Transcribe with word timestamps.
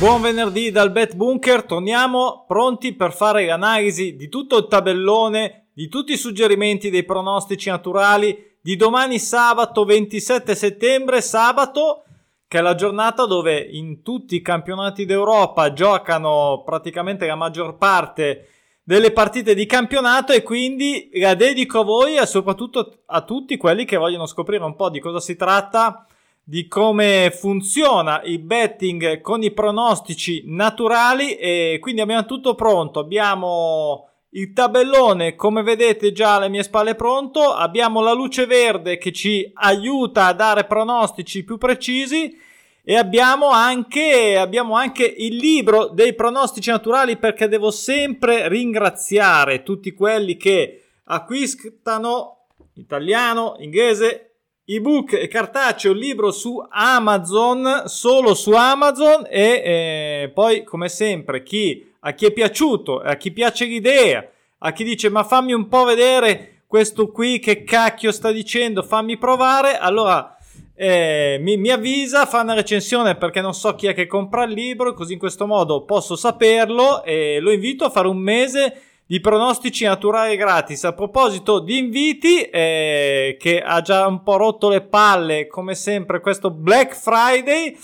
Buon 0.00 0.22
venerdì 0.22 0.70
dal 0.70 0.92
Bet 0.92 1.14
Bunker, 1.14 1.64
torniamo 1.64 2.46
pronti 2.48 2.94
per 2.94 3.12
fare 3.12 3.44
l'analisi 3.44 4.16
di 4.16 4.30
tutto 4.30 4.56
il 4.56 4.66
tabellone, 4.66 5.66
di 5.74 5.88
tutti 5.88 6.12
i 6.12 6.16
suggerimenti 6.16 6.88
dei 6.88 7.04
pronostici 7.04 7.68
naturali 7.68 8.56
di 8.62 8.76
domani 8.76 9.18
sabato 9.18 9.84
27 9.84 10.54
settembre, 10.54 11.20
sabato 11.20 12.04
che 12.48 12.60
è 12.60 12.62
la 12.62 12.74
giornata 12.74 13.26
dove 13.26 13.58
in 13.58 14.00
tutti 14.00 14.36
i 14.36 14.40
campionati 14.40 15.04
d'Europa 15.04 15.74
giocano 15.74 16.62
praticamente 16.64 17.26
la 17.26 17.34
maggior 17.34 17.76
parte 17.76 18.48
delle 18.82 19.12
partite 19.12 19.54
di 19.54 19.66
campionato 19.66 20.32
e 20.32 20.42
quindi 20.42 21.10
la 21.12 21.34
dedico 21.34 21.80
a 21.80 21.84
voi 21.84 22.16
e 22.16 22.24
soprattutto 22.24 23.02
a 23.04 23.20
tutti 23.20 23.58
quelli 23.58 23.84
che 23.84 23.98
vogliono 23.98 24.24
scoprire 24.24 24.64
un 24.64 24.76
po' 24.76 24.88
di 24.88 24.98
cosa 24.98 25.20
si 25.20 25.36
tratta 25.36 26.06
di 26.42 26.66
come 26.66 27.32
funziona 27.34 28.22
il 28.24 28.40
betting 28.40 29.20
con 29.20 29.42
i 29.42 29.52
pronostici 29.52 30.42
naturali 30.46 31.36
e 31.36 31.78
quindi 31.80 32.00
abbiamo 32.00 32.26
tutto 32.26 32.54
pronto. 32.54 32.98
Abbiamo 33.00 34.08
il 34.30 34.52
tabellone, 34.52 35.34
come 35.34 35.62
vedete 35.62 36.12
già 36.12 36.36
alle 36.36 36.48
mie 36.48 36.62
spalle 36.62 36.94
pronto, 36.94 37.52
abbiamo 37.52 38.00
la 38.00 38.12
luce 38.12 38.46
verde 38.46 38.98
che 38.98 39.12
ci 39.12 39.50
aiuta 39.54 40.26
a 40.26 40.32
dare 40.32 40.64
pronostici 40.64 41.44
più 41.44 41.58
precisi 41.58 42.36
e 42.82 42.96
abbiamo 42.96 43.50
anche, 43.50 44.36
abbiamo 44.36 44.74
anche 44.74 45.04
il 45.04 45.36
libro 45.36 45.86
dei 45.86 46.14
pronostici 46.14 46.70
naturali 46.70 47.16
perché 47.16 47.48
devo 47.48 47.70
sempre 47.70 48.48
ringraziare 48.48 49.62
tutti 49.62 49.92
quelli 49.92 50.36
che 50.36 50.84
acquistano 51.04 52.46
italiano, 52.74 53.56
inglese, 53.58 54.29
ebook 54.74 55.14
e 55.14 55.28
cartaceo, 55.28 55.92
libro 55.92 56.30
su 56.30 56.62
Amazon, 56.68 57.82
solo 57.86 58.34
su 58.34 58.52
Amazon 58.52 59.26
e 59.28 59.62
eh, 59.64 60.30
poi 60.32 60.62
come 60.64 60.88
sempre 60.88 61.42
chi, 61.42 61.92
a 62.00 62.12
chi 62.12 62.26
è 62.26 62.32
piaciuto, 62.32 63.00
a 63.00 63.16
chi 63.16 63.32
piace 63.32 63.64
l'idea, 63.64 64.24
a 64.58 64.72
chi 64.72 64.84
dice 64.84 65.08
ma 65.08 65.24
fammi 65.24 65.52
un 65.52 65.68
po' 65.68 65.84
vedere 65.84 66.62
questo 66.66 67.10
qui 67.10 67.40
che 67.40 67.64
cacchio 67.64 68.12
sta 68.12 68.30
dicendo, 68.30 68.82
fammi 68.82 69.18
provare, 69.18 69.76
allora 69.76 70.36
eh, 70.76 71.36
mi, 71.40 71.56
mi, 71.56 71.70
avvisa, 71.70 72.26
fa 72.26 72.42
una 72.42 72.54
recensione 72.54 73.16
perché 73.16 73.40
non 73.40 73.54
so 73.54 73.74
chi 73.74 73.88
è 73.88 73.92
che 73.92 74.06
compra 74.06 74.44
il 74.44 74.52
libro, 74.52 74.94
così 74.94 75.14
in 75.14 75.18
questo 75.18 75.46
modo 75.46 75.84
posso 75.84 76.14
saperlo 76.14 77.02
e 77.02 77.40
lo 77.40 77.50
invito 77.50 77.84
a 77.84 77.90
fare 77.90 78.06
un 78.06 78.18
mese 78.18 78.80
di 79.10 79.18
pronostici 79.18 79.82
naturali 79.82 80.36
gratis. 80.36 80.84
A 80.84 80.92
proposito 80.92 81.58
di 81.58 81.78
inviti, 81.78 82.42
eh, 82.42 83.36
che 83.40 83.60
ha 83.60 83.80
già 83.80 84.06
un 84.06 84.22
po' 84.22 84.36
rotto 84.36 84.68
le 84.68 84.82
palle, 84.82 85.48
come 85.48 85.74
sempre, 85.74 86.20
questo 86.20 86.52
Black 86.52 86.94
Friday. 86.94 87.76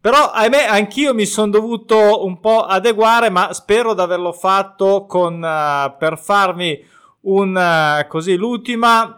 Però, 0.00 0.32
ahimè, 0.32 0.64
anch'io 0.64 1.14
mi 1.14 1.26
sono 1.26 1.52
dovuto 1.52 2.24
un 2.24 2.40
po' 2.40 2.62
adeguare, 2.62 3.30
ma 3.30 3.52
spero 3.52 3.94
di 3.94 4.00
averlo 4.00 4.32
fatto 4.32 5.06
con, 5.06 5.34
uh, 5.34 5.96
per 5.96 6.18
farmi 6.18 6.76
un, 7.20 7.54
uh, 7.54 8.08
così, 8.08 8.34
l'ultima, 8.34 9.16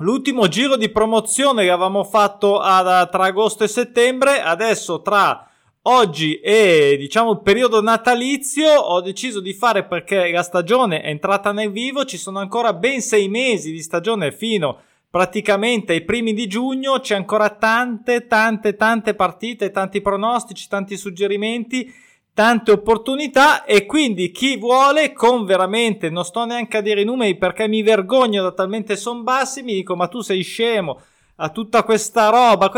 l'ultimo 0.00 0.46
giro 0.46 0.76
di 0.76 0.90
promozione 0.90 1.62
che 1.62 1.70
avevamo 1.70 2.04
fatto 2.04 2.60
ad, 2.60 3.08
tra 3.08 3.24
agosto 3.24 3.64
e 3.64 3.68
settembre. 3.68 4.42
Adesso, 4.42 5.00
tra 5.00 5.48
Oggi 5.88 6.34
è 6.40 6.96
diciamo 6.98 7.30
il 7.30 7.42
periodo 7.42 7.80
natalizio, 7.80 8.68
ho 8.68 9.00
deciso 9.00 9.38
di 9.38 9.52
fare 9.52 9.84
perché 9.84 10.32
la 10.32 10.42
stagione 10.42 11.00
è 11.00 11.10
entrata 11.10 11.52
nel 11.52 11.70
vivo, 11.70 12.04
ci 12.04 12.16
sono 12.16 12.40
ancora 12.40 12.72
ben 12.72 13.00
sei 13.00 13.28
mesi 13.28 13.70
di 13.70 13.80
stagione 13.80 14.32
fino 14.32 14.80
praticamente 15.08 15.92
ai 15.92 16.02
primi 16.02 16.34
di 16.34 16.48
giugno, 16.48 16.98
c'è 16.98 17.14
ancora 17.14 17.50
tante, 17.50 18.26
tante, 18.26 18.74
tante 18.74 19.14
partite, 19.14 19.70
tanti 19.70 20.00
pronostici, 20.00 20.66
tanti 20.66 20.96
suggerimenti, 20.96 21.94
tante 22.34 22.72
opportunità. 22.72 23.64
E 23.64 23.86
quindi 23.86 24.32
chi 24.32 24.56
vuole 24.56 25.12
con 25.12 25.44
veramente, 25.44 26.10
non 26.10 26.24
sto 26.24 26.44
neanche 26.44 26.78
a 26.78 26.80
dire 26.80 27.02
i 27.02 27.04
numeri 27.04 27.36
perché 27.36 27.68
mi 27.68 27.82
vergogno 27.82 28.42
da 28.42 28.50
talmente 28.50 28.96
son 28.96 29.22
bassi, 29.22 29.62
mi 29.62 29.74
dico 29.74 29.94
ma 29.94 30.08
tu 30.08 30.20
sei 30.20 30.42
scemo 30.42 31.00
a 31.36 31.48
tutta 31.50 31.84
questa 31.84 32.28
roba 32.28 32.70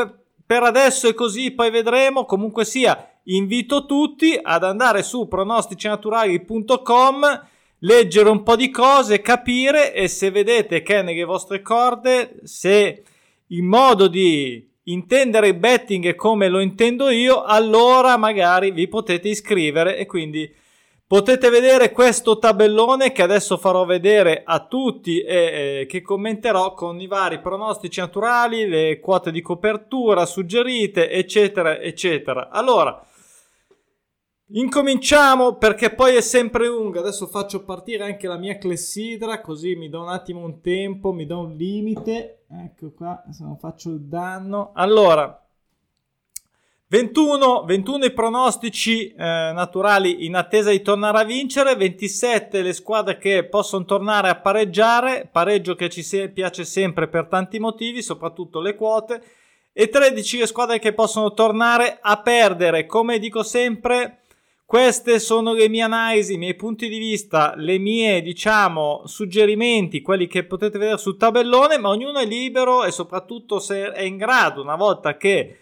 per 0.49 0.63
adesso 0.63 1.07
è 1.07 1.13
così, 1.13 1.51
poi 1.51 1.71
vedremo. 1.71 2.25
Comunque 2.25 2.65
sia, 2.65 3.08
invito 3.29 3.87
tutti 3.87 4.39
ad 4.41 4.63
andare 4.65 5.03
su 5.03 5.27
pronosticinaturali.com, 5.29 7.47
leggere 7.79 8.29
un 8.29 8.43
po' 8.43 8.57
di 8.57 8.69
cose, 8.71 9.21
capire 9.21 9.95
e 9.95 10.09
se 10.09 10.31
vedete 10.31 10.83
che 10.83 10.99
è 10.99 11.03
nelle 11.03 11.25
vostre 11.25 11.63
corde, 11.63 12.41
se 12.45 13.03
il 13.47 13.63
modo 13.63 14.09
di 14.09 14.67
intendere 14.85 15.49
il 15.49 15.55
betting 15.55 16.15
come 16.15 16.49
lo 16.49 16.61
intendo 16.61 17.11
io, 17.11 17.43
allora 17.43 18.17
magari 18.17 18.71
vi 18.71 18.87
potete 18.89 19.29
iscrivere 19.29 19.97
e 19.97 20.07
quindi 20.07 20.51
Potete 21.09 21.49
vedere 21.49 21.91
questo 21.91 22.39
tabellone 22.39 23.13
che 23.13 23.23
adesso 23.23 23.57
farò 23.57 23.87
vedere 23.87 24.43
a 24.45 24.67
tutti 24.67 25.23
e 25.23 25.81
eh, 25.81 25.87
che 25.87 26.03
commenterò 26.03 26.75
con 26.75 27.01
i 27.01 27.07
vari 27.07 27.41
pronostici 27.41 27.99
naturali, 27.99 28.69
le 28.69 29.01
quote 29.01 29.33
di 29.33 29.41
copertura 29.41 30.27
suggerite, 30.27 31.09
eccetera, 31.09 31.79
eccetera. 31.79 32.51
Allora, 32.51 33.03
incominciamo 34.51 35.57
perché 35.57 35.95
poi 35.95 36.17
è 36.17 36.21
sempre 36.21 36.67
lunga. 36.67 37.01
Adesso 37.01 37.27
faccio 37.27 37.65
partire 37.65 38.05
anche 38.05 38.27
la 38.27 38.37
mia 38.37 38.59
clessidra, 38.59 39.41
così 39.41 39.75
mi 39.75 39.89
do 39.89 40.01
un 40.01 40.09
attimo 40.09 40.45
un 40.45 40.61
tempo, 40.61 41.13
mi 41.13 41.27
do 41.27 41.41
un 41.41 41.55
limite. 41.55 42.45
Ecco 42.51 42.93
qua, 42.93 43.23
se 43.31 43.45
non 43.45 43.59
faccio 43.59 43.91
il 43.91 44.01
danno. 44.01 44.73
Allora, 44.75 45.43
21, 46.91 47.65
21 47.67 48.05
i 48.07 48.13
pronostici 48.13 49.13
eh, 49.13 49.17
naturali 49.17 50.25
in 50.25 50.35
attesa 50.35 50.71
di 50.71 50.81
tornare 50.81 51.19
a 51.19 51.25
vincere, 51.25 51.77
27 51.77 52.63
le 52.63 52.73
squadre 52.73 53.19
che 53.19 53.45
possono 53.45 53.85
tornare 53.85 54.31
a 54.31 54.37
pareggiare, 54.37 55.29
pareggio 55.31 55.75
che 55.75 55.91
ci 55.91 56.03
se- 56.03 56.31
piace 56.31 56.65
sempre 56.65 57.07
per 57.07 57.27
tanti 57.27 57.59
motivi, 57.59 58.01
soprattutto 58.01 58.61
le 58.61 58.75
quote, 58.75 59.23
e 59.75 59.91
13 59.91 60.39
le 60.39 60.47
squadre 60.47 60.79
che 60.79 60.95
possono 60.95 61.35
tornare 61.35 61.99
a 62.01 62.23
perdere. 62.23 62.87
Come 62.87 63.19
dico 63.19 63.43
sempre, 63.43 64.21
queste 64.69 65.19
sono 65.19 65.55
le 65.55 65.67
mie 65.71 65.81
analisi, 65.81 66.35
i 66.35 66.37
miei 66.37 66.55
punti 66.55 66.91
di 66.91 66.99
vista, 66.99 67.55
le 67.57 67.79
mie, 67.79 68.21
diciamo, 68.21 69.01
suggerimenti, 69.07 70.03
quelli 70.03 70.27
che 70.27 70.45
potete 70.45 70.77
vedere 70.77 70.99
sul 70.99 71.17
tabellone, 71.17 71.79
ma 71.79 71.89
ognuno 71.89 72.19
è 72.19 72.27
libero 72.27 72.85
e 72.85 72.91
soprattutto 72.91 73.61
se 73.61 73.91
è 73.93 74.03
in 74.03 74.19
grado, 74.19 74.61
una 74.61 74.77
volta 74.77 75.17
che 75.17 75.57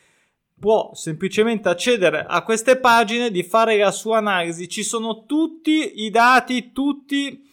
può 0.59 0.91
semplicemente 0.95 1.69
accedere 1.69 2.27
a 2.29 2.43
queste 2.43 2.79
pagine 2.81 3.31
di 3.31 3.45
fare 3.45 3.79
la 3.79 3.93
sua 3.93 4.17
analisi. 4.17 4.69
Ci 4.69 4.83
sono 4.83 5.25
tutti 5.25 6.03
i 6.03 6.11
dati, 6.11 6.73
tutti, 6.73 7.49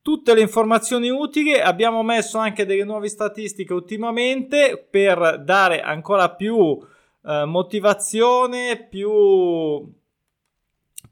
tutte 0.00 0.32
le 0.32 0.40
informazioni 0.40 1.10
utili. 1.10 1.52
Abbiamo 1.52 2.02
messo 2.02 2.38
anche 2.38 2.64
delle 2.64 2.84
nuove 2.84 3.08
statistiche 3.08 3.74
ultimamente 3.74 4.82
per 4.90 5.42
dare 5.44 5.82
ancora 5.82 6.30
più 6.30 6.78
eh, 7.26 7.44
motivazione, 7.44 8.86
più 8.88 10.02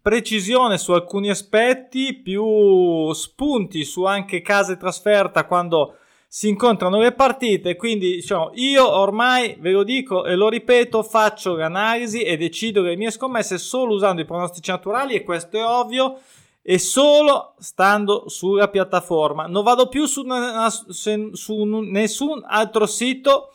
precisione 0.03 0.77
su 0.79 0.93
alcuni 0.93 1.31
aspetti, 1.31 2.13
più 2.15 3.13
spunti 3.13 3.85
su 3.85 4.03
anche 4.03 4.43
case 4.43 4.77
trasferta 4.77 5.47
quando 5.47 5.95
si 6.27 6.49
incontrano 6.49 6.99
le 6.99 7.13
partite, 7.13 7.77
quindi 7.77 8.15
diciamo, 8.15 8.53
io 8.55 8.91
ormai 8.91 9.57
ve 9.61 9.71
lo 9.71 9.85
dico 9.85 10.25
e 10.25 10.35
lo 10.35 10.49
ripeto, 10.49 11.03
faccio 11.03 11.55
l'analisi 11.57 12.23
e 12.23 12.39
decido 12.39 12.81
le 12.81 12.97
mie 12.97 13.11
scommesse 13.11 13.59
solo 13.59 13.95
usando 13.95 14.23
i 14.23 14.25
pronostici 14.25 14.71
naturali 14.71 15.15
e 15.15 15.25
questo 15.25 15.59
è 15.59 15.65
ovvio 15.65 16.19
e 16.62 16.79
solo 16.79 17.55
stando 17.59 18.29
sulla 18.29 18.69
piattaforma. 18.69 19.47
Non 19.47 19.62
vado 19.62 19.88
più 19.88 20.06
su, 20.06 20.25
su 21.32 21.65
nessun 21.65 22.43
altro 22.47 22.87
sito. 22.87 23.51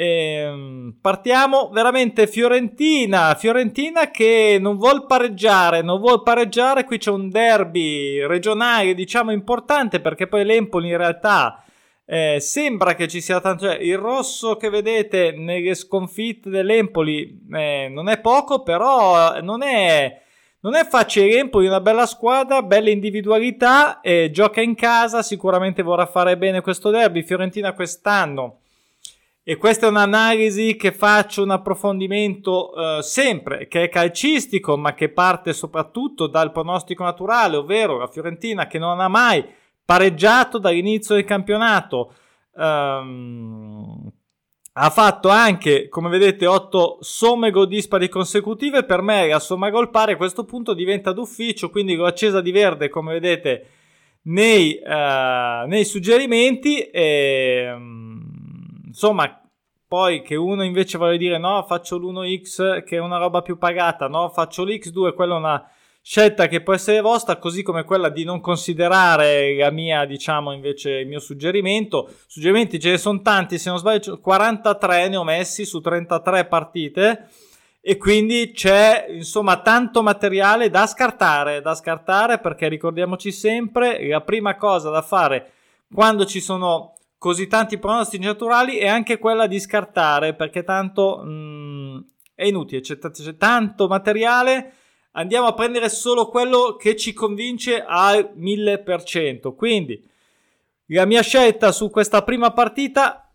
Ehm, 0.00 0.94
partiamo 1.00 1.70
veramente 1.72 2.28
Fiorentina, 2.28 3.34
Fiorentina 3.34 4.12
che 4.12 4.56
non 4.60 4.76
vuol 4.76 5.06
pareggiare, 5.06 5.82
non 5.82 5.98
vuol 5.98 6.22
pareggiare, 6.22 6.84
qui 6.84 6.98
c'è 6.98 7.10
un 7.10 7.28
derby 7.30 8.24
regionale 8.24 8.94
diciamo 8.94 9.32
importante 9.32 9.98
perché 9.98 10.28
poi 10.28 10.44
l'Empoli 10.44 10.90
in 10.90 10.98
realtà 10.98 11.64
eh, 12.06 12.38
sembra 12.38 12.94
che 12.94 13.08
ci 13.08 13.20
sia 13.20 13.40
tanto. 13.40 13.64
Cioè, 13.64 13.78
il 13.78 13.98
rosso 13.98 14.56
che 14.56 14.70
vedete 14.70 15.32
nelle 15.32 15.74
sconfitte 15.74 16.48
dell'Empoli 16.48 17.46
eh, 17.52 17.88
non 17.90 18.08
è 18.08 18.20
poco, 18.20 18.62
però 18.62 19.40
non 19.40 19.64
è. 19.64 20.22
Non 20.60 20.76
è 20.76 20.86
facile, 20.86 21.38
Empoli 21.38 21.66
è 21.66 21.68
una 21.68 21.80
bella 21.80 22.06
squadra, 22.06 22.62
belle 22.62 22.90
individualità, 22.90 24.00
eh, 24.00 24.30
gioca 24.32 24.60
in 24.60 24.74
casa, 24.74 25.22
sicuramente 25.22 25.82
vorrà 25.82 26.06
fare 26.06 26.36
bene 26.36 26.60
questo 26.60 26.90
derby. 26.90 27.22
Fiorentina 27.22 27.72
quest'anno, 27.74 28.60
e 29.50 29.56
questa 29.56 29.86
è 29.86 29.88
un'analisi 29.88 30.76
che 30.76 30.92
faccio, 30.92 31.42
un 31.42 31.52
approfondimento 31.52 32.98
eh, 32.98 33.02
sempre, 33.02 33.66
che 33.66 33.84
è 33.84 33.88
calcistico, 33.88 34.76
ma 34.76 34.92
che 34.92 35.08
parte 35.08 35.54
soprattutto 35.54 36.26
dal 36.26 36.52
pronostico 36.52 37.02
naturale, 37.02 37.56
ovvero 37.56 37.96
la 37.96 38.08
Fiorentina 38.08 38.66
che 38.66 38.78
non 38.78 39.00
ha 39.00 39.08
mai 39.08 39.42
pareggiato 39.82 40.58
dall'inizio 40.58 41.14
del 41.14 41.24
campionato. 41.24 42.12
Um, 42.56 44.12
ha 44.72 44.90
fatto 44.90 45.30
anche, 45.30 45.88
come 45.88 46.10
vedete, 46.10 46.44
8 46.44 46.98
somme 47.00 47.50
gol 47.50 47.68
dispari 47.68 48.10
consecutive. 48.10 48.84
Per 48.84 49.00
me 49.00 49.28
la 49.28 49.40
somma 49.40 49.70
gol 49.70 49.88
pari 49.88 50.12
a 50.12 50.16
questo 50.18 50.44
punto 50.44 50.74
diventa 50.74 51.12
d'ufficio, 51.12 51.70
quindi 51.70 51.94
l'ho 51.94 52.04
accesa 52.04 52.42
di 52.42 52.50
verde, 52.50 52.90
come 52.90 53.14
vedete, 53.14 53.66
nei, 54.24 54.78
uh, 54.84 55.66
nei 55.66 55.86
suggerimenti. 55.86 56.80
E, 56.82 57.72
um, 57.74 58.08
insomma, 58.98 59.37
poi 59.88 60.20
che 60.20 60.36
uno 60.36 60.62
invece 60.62 60.98
vuole 60.98 61.16
dire 61.16 61.38
no, 61.38 61.64
faccio 61.66 61.96
l'1x 61.96 62.84
che 62.84 62.96
è 62.96 63.00
una 63.00 63.16
roba 63.16 63.40
più 63.40 63.56
pagata, 63.56 64.06
no, 64.06 64.28
faccio 64.28 64.64
l'x2, 64.64 65.14
quella 65.14 65.34
è 65.34 65.38
una 65.38 65.70
scelta 66.02 66.46
che 66.46 66.60
può 66.62 66.74
essere 66.74 67.00
vostra, 67.00 67.36
così 67.36 67.62
come 67.62 67.84
quella 67.84 68.10
di 68.10 68.22
non 68.22 68.40
considerare 68.40 69.56
la 69.56 69.70
mia, 69.70 70.04
diciamo, 70.04 70.52
invece 70.52 70.90
il 70.90 71.08
mio 71.08 71.20
suggerimento. 71.20 72.10
Suggerimenti 72.26 72.78
ce 72.78 72.90
ne 72.90 72.98
sono 72.98 73.22
tanti, 73.22 73.58
se 73.58 73.70
non 73.70 73.78
sbaglio 73.78 74.20
43 74.20 75.08
ne 75.08 75.16
ho 75.16 75.24
messi 75.24 75.64
su 75.64 75.80
33 75.80 76.44
partite 76.44 77.28
e 77.80 77.96
quindi 77.96 78.52
c'è 78.52 79.06
insomma 79.08 79.62
tanto 79.62 80.02
materiale 80.02 80.68
da 80.68 80.86
scartare, 80.86 81.62
da 81.62 81.74
scartare 81.74 82.38
perché 82.38 82.68
ricordiamoci 82.68 83.32
sempre 83.32 84.06
la 84.06 84.20
prima 84.20 84.56
cosa 84.56 84.90
da 84.90 85.00
fare 85.00 85.52
quando 85.90 86.26
ci 86.26 86.40
sono 86.40 86.97
così 87.18 87.46
tanti 87.48 87.78
pronostici 87.78 88.22
naturali 88.22 88.76
è 88.76 88.86
anche 88.86 89.18
quella 89.18 89.46
di 89.46 89.60
scartare 89.60 90.34
perché 90.34 90.64
tanto 90.64 91.18
mh, 91.18 91.30
mm, 91.30 91.98
è 92.34 92.44
inutile, 92.46 92.80
c'è, 92.80 92.98
t- 92.98 93.10
c'è 93.10 93.36
tanto 93.36 93.88
materiale 93.88 94.72
andiamo 95.18 95.48
a 95.48 95.54
prendere 95.54 95.88
solo 95.88 96.28
quello 96.28 96.76
che 96.76 96.96
ci 96.96 97.12
convince 97.12 97.84
al 97.84 98.32
1000%. 98.36 99.54
Quindi 99.54 100.02
la 100.86 101.04
mia 101.04 101.22
scelta 101.22 101.72
su 101.72 101.90
questa 101.90 102.22
prima 102.22 102.52
partita, 102.52 103.30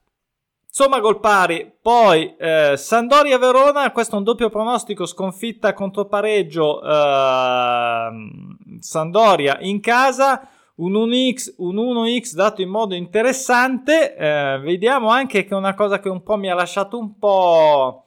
insomma, 0.65 0.99
gol 0.99 1.19
pari. 1.19 1.71
Poi 1.81 2.35
eh, 2.37 2.75
Sandoria 2.77 3.37
Verona, 3.37 3.91
questo 3.91 4.15
è 4.15 4.17
un 4.17 4.23
doppio 4.23 4.49
pronostico, 4.49 5.05
sconfitta 5.05 5.73
contro 5.73 6.05
pareggio 6.05 6.81
eh, 6.81 8.09
Sandoria 8.79 9.57
in 9.59 9.79
casa. 9.81 10.47
Un 10.75 10.93
1x, 10.93 11.53
un 11.57 11.75
1x 11.75 12.33
dato 12.33 12.61
in 12.61 12.69
modo 12.69 12.95
interessante. 12.95 14.15
Eh, 14.15 14.59
vediamo 14.63 15.09
anche 15.09 15.43
che 15.43 15.53
è 15.53 15.57
una 15.57 15.75
cosa 15.75 15.99
che 15.99 16.09
un 16.09 16.23
po' 16.23 16.37
mi 16.37 16.49
ha 16.49 16.55
lasciato 16.55 16.97
un 16.97 17.17
po' 17.17 18.03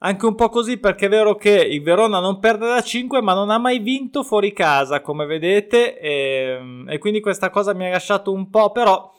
Anche 0.00 0.26
un 0.26 0.36
po' 0.36 0.48
così 0.48 0.78
perché 0.78 1.06
è 1.06 1.08
vero 1.08 1.34
che 1.34 1.50
il 1.50 1.82
Verona 1.82 2.20
non 2.20 2.38
perde 2.38 2.68
da 2.68 2.80
5 2.80 3.20
ma 3.20 3.34
non 3.34 3.50
ha 3.50 3.58
mai 3.58 3.80
vinto 3.80 4.22
fuori 4.22 4.52
casa 4.52 5.00
come 5.00 5.26
vedete 5.26 5.98
e, 5.98 6.56
ehm, 6.56 6.86
e 6.88 6.98
quindi 6.98 7.18
questa 7.20 7.50
cosa 7.50 7.74
mi 7.74 7.84
ha 7.84 7.90
lasciato 7.90 8.30
un 8.30 8.48
po' 8.48 8.70
però 8.70 9.12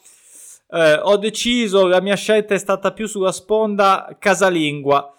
eh, 0.72 1.00
ho 1.04 1.18
deciso, 1.18 1.86
la 1.86 2.00
mia 2.00 2.16
scelta 2.16 2.54
è 2.54 2.58
stata 2.58 2.94
più 2.94 3.08
sulla 3.08 3.32
sponda 3.34 4.16
casalingua. 4.20 5.14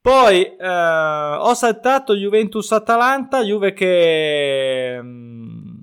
Poi 0.00 0.56
eh, 0.56 1.36
ho 1.38 1.54
saltato 1.54 2.14
Juventus-Atalanta, 2.14 3.42
Juve 3.42 3.72
che 3.72 4.98
mm, 5.00 5.73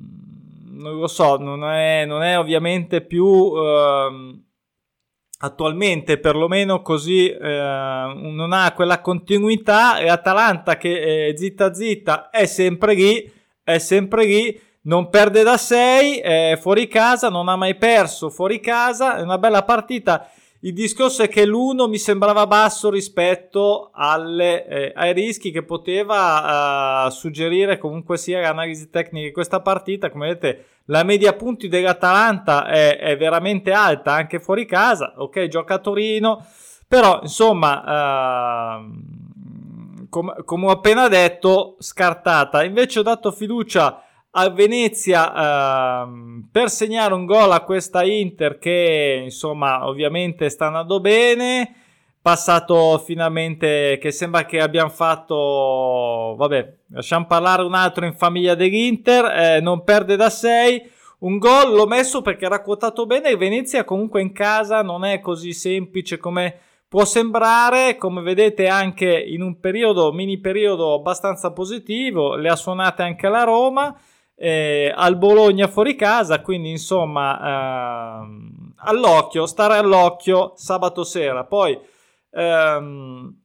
non 0.81 0.99
lo 0.99 1.07
so, 1.07 1.37
non 1.37 1.63
è, 1.63 2.05
non 2.05 2.23
è 2.23 2.37
ovviamente 2.37 3.01
più... 3.01 3.53
Eh, 3.55 4.41
attualmente 5.43 6.19
perlomeno 6.19 6.81
così 6.81 7.27
eh, 7.27 7.37
non 7.39 8.53
ha 8.53 8.71
quella 8.73 9.01
continuità 9.01 9.97
e 9.97 10.07
Atalanta 10.07 10.77
che 10.77 11.29
eh, 11.29 11.37
zitta 11.37 11.73
zitta 11.73 12.29
è 12.29 12.45
sempre 12.45 12.93
lì, 12.93 13.31
è 13.63 13.77
sempre 13.79 14.25
lì, 14.25 14.59
non 14.83 15.09
perde 15.09 15.43
da 15.43 15.57
6, 15.57 16.19
è 16.19 16.57
fuori 16.59 16.87
casa, 16.87 17.29
non 17.29 17.47
ha 17.47 17.55
mai 17.55 17.75
perso 17.75 18.29
fuori 18.29 18.59
casa, 18.59 19.17
è 19.17 19.21
una 19.21 19.37
bella 19.37 19.63
partita 19.63 20.29
il 20.63 20.73
discorso 20.73 21.23
è 21.23 21.27
che 21.27 21.45
l'1 21.45 21.89
mi 21.89 21.97
sembrava 21.97 22.45
basso 22.45 22.91
rispetto 22.91 23.89
alle, 23.93 24.67
eh, 24.67 24.91
ai 24.95 25.11
rischi 25.11 25.49
che 25.49 25.63
poteva 25.63 27.05
uh, 27.05 27.09
suggerire 27.09 27.79
comunque 27.79 28.15
sia 28.17 28.41
l'analisi 28.41 28.91
tecnica 28.91 29.25
di 29.25 29.31
questa 29.31 29.61
partita. 29.61 30.11
Come 30.11 30.27
vedete, 30.27 30.65
la 30.85 31.01
media 31.03 31.33
punti 31.33 31.67
dell'Atalanta 31.67 32.67
è, 32.67 32.99
è 32.99 33.17
veramente 33.17 33.71
alta 33.71 34.13
anche 34.13 34.39
fuori 34.39 34.67
casa. 34.67 35.13
Ok, 35.17 35.47
gioca 35.47 35.75
a 35.75 35.79
Torino, 35.79 36.45
però 36.87 37.21
insomma, 37.23 38.83
com- 40.09 40.43
come 40.45 40.65
ho 40.67 40.69
appena 40.69 41.07
detto, 41.07 41.75
scartata. 41.79 42.63
Invece 42.63 42.99
ho 42.99 43.03
dato 43.03 43.31
fiducia 43.31 44.03
a 44.31 44.49
Venezia 44.49 46.03
ehm, 46.03 46.47
per 46.51 46.69
segnare 46.69 47.13
un 47.13 47.25
gol 47.25 47.51
a 47.51 47.61
questa 47.61 48.03
Inter 48.03 48.57
che 48.59 49.21
insomma 49.23 49.87
ovviamente 49.87 50.49
sta 50.49 50.67
andando 50.67 51.01
bene 51.01 51.75
passato 52.21 52.97
finalmente 52.99 53.97
che 53.99 54.11
sembra 54.11 54.45
che 54.45 54.61
abbiamo 54.61 54.89
fatto 54.89 56.35
vabbè 56.37 56.73
lasciamo 56.91 57.25
parlare 57.25 57.63
un 57.63 57.73
altro 57.73 58.05
in 58.05 58.13
famiglia 58.13 58.55
dell'Inter 58.55 59.25
eh, 59.25 59.59
non 59.59 59.83
perde 59.83 60.15
da 60.15 60.29
6 60.29 60.89
un 61.19 61.37
gol 61.37 61.73
l'ho 61.73 61.87
messo 61.87 62.21
perché 62.21 62.45
era 62.45 62.61
quotato 62.61 63.05
bene 63.05 63.35
Venezia 63.35 63.83
comunque 63.83 64.21
in 64.21 64.31
casa 64.31 64.81
non 64.81 65.03
è 65.03 65.19
così 65.19 65.51
semplice 65.51 66.17
come 66.19 66.57
può 66.87 67.03
sembrare 67.03 67.97
come 67.97 68.21
vedete 68.21 68.67
anche 68.67 69.11
in 69.11 69.41
un 69.41 69.59
periodo 69.59 70.13
mini 70.13 70.39
periodo 70.39 70.93
abbastanza 70.93 71.51
positivo 71.51 72.35
le 72.35 72.47
ha 72.47 72.55
suonate 72.55 73.01
anche 73.01 73.27
la 73.27 73.43
Roma 73.43 73.93
eh, 74.43 74.91
al 74.95 75.19
Bologna 75.19 75.67
fuori 75.67 75.95
casa, 75.95 76.41
quindi 76.41 76.71
insomma 76.71 78.21
ehm, 78.23 78.73
all'occhio, 78.77 79.45
stare 79.45 79.75
all'occhio 79.75 80.53
sabato 80.55 81.03
sera. 81.03 81.43
Poi 81.43 81.77
ehm, 82.31 83.35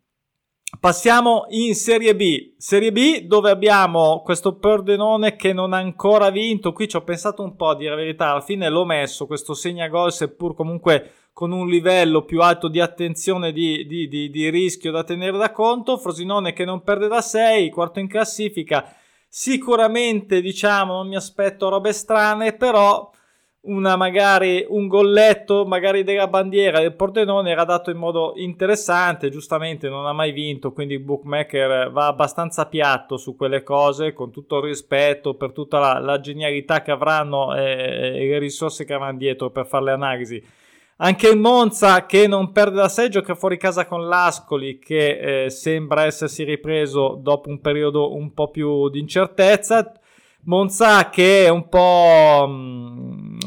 passiamo 0.80 1.44
in 1.50 1.74
Serie 1.74 2.16
B, 2.16 2.54
Serie 2.56 2.92
B 2.92 3.26
dove 3.26 3.50
abbiamo 3.50 4.22
questo 4.24 4.56
Pordenone 4.56 5.36
che 5.36 5.52
non 5.52 5.74
ha 5.74 5.76
ancora 5.76 6.30
vinto, 6.30 6.72
qui 6.72 6.88
ci 6.88 6.96
ho 6.96 7.04
pensato 7.04 7.42
un 7.42 7.56
po' 7.56 7.68
a 7.68 7.76
dire 7.76 7.90
la 7.90 7.96
verità, 7.96 8.30
alla 8.30 8.40
fine 8.40 8.66
l'ho 8.70 8.86
messo 8.86 9.26
questo 9.26 9.52
segna 9.52 9.88
gol 9.88 10.14
seppur 10.14 10.54
comunque 10.54 11.10
con 11.34 11.52
un 11.52 11.68
livello 11.68 12.24
più 12.24 12.40
alto 12.40 12.68
di 12.68 12.80
attenzione 12.80 13.52
di, 13.52 13.84
di, 13.86 14.08
di, 14.08 14.30
di 14.30 14.48
rischio 14.48 14.92
da 14.92 15.04
tenere 15.04 15.36
da 15.36 15.52
conto, 15.52 15.98
Frosinone 15.98 16.54
che 16.54 16.64
non 16.64 16.82
perde 16.82 17.06
da 17.06 17.20
6, 17.20 17.68
quarto 17.68 17.98
in 17.98 18.08
classifica, 18.08 18.96
Sicuramente, 19.38 20.40
diciamo, 20.40 20.94
non 20.94 21.08
mi 21.08 21.14
aspetto 21.14 21.68
robe 21.68 21.92
strane, 21.92 22.54
però 22.54 23.10
una 23.64 23.94
magari 23.94 24.64
un 24.66 24.88
golletto 24.88 25.66
magari 25.66 26.04
della 26.04 26.26
bandiera 26.26 26.80
del 26.80 26.94
Pordenone 26.94 27.50
era 27.50 27.64
dato 27.64 27.90
in 27.90 27.98
modo 27.98 28.32
interessante 28.36 29.28
giustamente 29.28 29.88
non 29.88 30.06
ha 30.06 30.12
mai 30.12 30.30
vinto 30.30 30.70
quindi 30.72 30.94
il 30.94 31.00
bookmaker 31.00 31.90
va 31.90 32.06
abbastanza 32.06 32.66
piatto 32.66 33.16
su 33.16 33.34
quelle 33.34 33.64
cose 33.64 34.12
con 34.12 34.30
tutto 34.30 34.58
il 34.58 34.66
rispetto 34.66 35.34
per 35.34 35.50
tutta 35.50 35.80
la, 35.80 35.98
la 35.98 36.20
genialità 36.20 36.80
che 36.82 36.92
avranno 36.92 37.56
e, 37.56 38.12
e 38.14 38.28
le 38.28 38.38
risorse 38.38 38.84
che 38.84 38.94
avranno 38.94 39.18
dietro 39.18 39.50
per 39.50 39.66
fare 39.66 39.86
le 39.86 39.90
analisi 39.90 40.44
anche 40.98 41.28
il 41.28 41.38
Monza 41.38 42.06
che 42.06 42.26
non 42.26 42.52
perde 42.52 42.76
da 42.76 42.88
6 42.88 43.10
gioca 43.10 43.34
fuori 43.34 43.58
casa 43.58 43.86
con 43.86 44.06
l'Ascoli 44.06 44.78
che 44.78 45.44
eh, 45.44 45.50
sembra 45.50 46.04
essersi 46.04 46.42
ripreso 46.42 47.18
dopo 47.20 47.50
un 47.50 47.60
periodo 47.60 48.14
un 48.14 48.32
po' 48.32 48.50
più 48.50 48.88
di 48.88 49.00
incertezza. 49.00 49.92
Monza 50.44 51.10
che 51.10 51.46
è 51.46 51.48
un 51.48 51.68
po' 51.68 52.46
mm, 52.48 53.38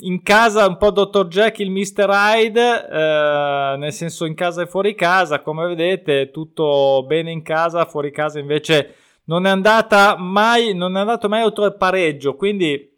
in 0.00 0.22
casa, 0.22 0.66
un 0.66 0.76
po' 0.76 0.90
Dr. 0.90 1.28
Jekyll, 1.28 1.70
Mr. 1.70 2.08
Hyde, 2.10 2.88
eh, 2.88 3.76
nel 3.78 3.92
senso 3.92 4.24
in 4.24 4.34
casa 4.34 4.62
e 4.62 4.66
fuori 4.66 4.94
casa, 4.94 5.40
come 5.40 5.66
vedete 5.68 6.30
tutto 6.30 7.04
bene 7.06 7.30
in 7.30 7.42
casa, 7.42 7.84
fuori 7.86 8.10
casa 8.10 8.38
invece 8.38 8.94
non 9.24 9.46
è 9.46 9.50
andata 9.50 10.16
mai, 10.16 10.74
non 10.74 10.96
è 10.96 11.00
andato 11.00 11.28
mai 11.28 11.42
oltre 11.42 11.66
il 11.66 11.76
pareggio, 11.76 12.34
quindi 12.34 12.96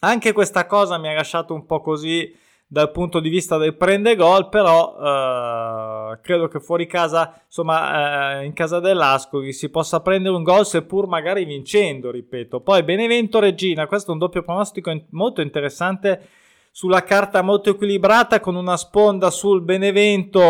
anche 0.00 0.32
questa 0.32 0.66
cosa 0.66 0.98
mi 0.98 1.08
ha 1.08 1.14
lasciato 1.14 1.54
un 1.54 1.64
po' 1.64 1.80
così 1.80 2.40
dal 2.72 2.90
punto 2.90 3.20
di 3.20 3.28
vista 3.28 3.58
del 3.58 3.76
prende 3.76 4.16
gol, 4.16 4.48
però 4.48 4.96
eh, 4.98 6.18
credo 6.22 6.48
che 6.48 6.58
fuori 6.58 6.86
casa, 6.86 7.42
insomma, 7.44 8.40
eh, 8.40 8.46
in 8.46 8.54
casa 8.54 8.80
dell'Ascoli 8.80 9.52
si 9.52 9.68
possa 9.68 10.00
prendere 10.00 10.34
un 10.34 10.42
gol 10.42 10.64
seppur 10.64 11.06
magari 11.06 11.44
vincendo, 11.44 12.10
ripeto. 12.10 12.60
Poi 12.60 12.82
Benevento 12.82 13.40
Regina, 13.40 13.86
questo 13.86 14.08
è 14.08 14.14
un 14.14 14.20
doppio 14.20 14.42
pronostico 14.42 14.90
molto 15.10 15.42
interessante 15.42 16.28
sulla 16.70 17.02
carta 17.02 17.42
molto 17.42 17.68
equilibrata 17.68 18.40
con 18.40 18.54
una 18.54 18.78
sponda 18.78 19.28
sul 19.28 19.60
Benevento 19.60 20.48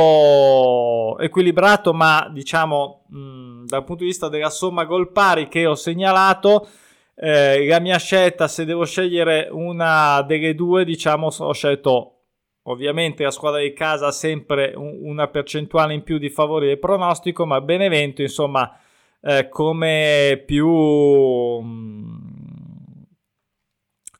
equilibrato, 1.19 1.93
ma 1.93 2.31
diciamo 2.33 3.03
mh, 3.09 3.65
dal 3.65 3.83
punto 3.83 4.05
di 4.05 4.11
vista 4.11 4.29
della 4.29 4.49
somma 4.49 4.85
gol 4.85 5.11
pari 5.11 5.49
che 5.49 5.67
ho 5.67 5.75
segnalato 5.75 6.69
eh, 7.15 7.67
la 7.67 7.81
mia 7.81 7.99
scelta, 7.99 8.49
se 8.49 8.65
devo 8.65 8.85
scegliere 8.85 9.49
una 9.51 10.23
delle 10.23 10.55
due, 10.55 10.85
diciamo, 10.85 11.29
ho 11.37 11.53
scelto 11.53 12.13
ovviamente 12.65 13.25
la 13.25 13.31
squadra 13.31 13.61
di 13.61 13.73
casa 13.73 14.09
ha 14.09 14.13
sempre 14.13 14.73
un, 14.77 14.99
una 15.03 15.29
percentuale 15.29 15.95
in 15.95 16.03
più 16.03 16.19
di 16.19 16.31
favori 16.31 16.67
del 16.67 16.79
pronostico, 16.79 17.47
ma 17.47 17.61
Benevento, 17.61 18.23
insomma, 18.23 18.79
eh, 19.21 19.49
come 19.49 20.43
più. 20.47 21.61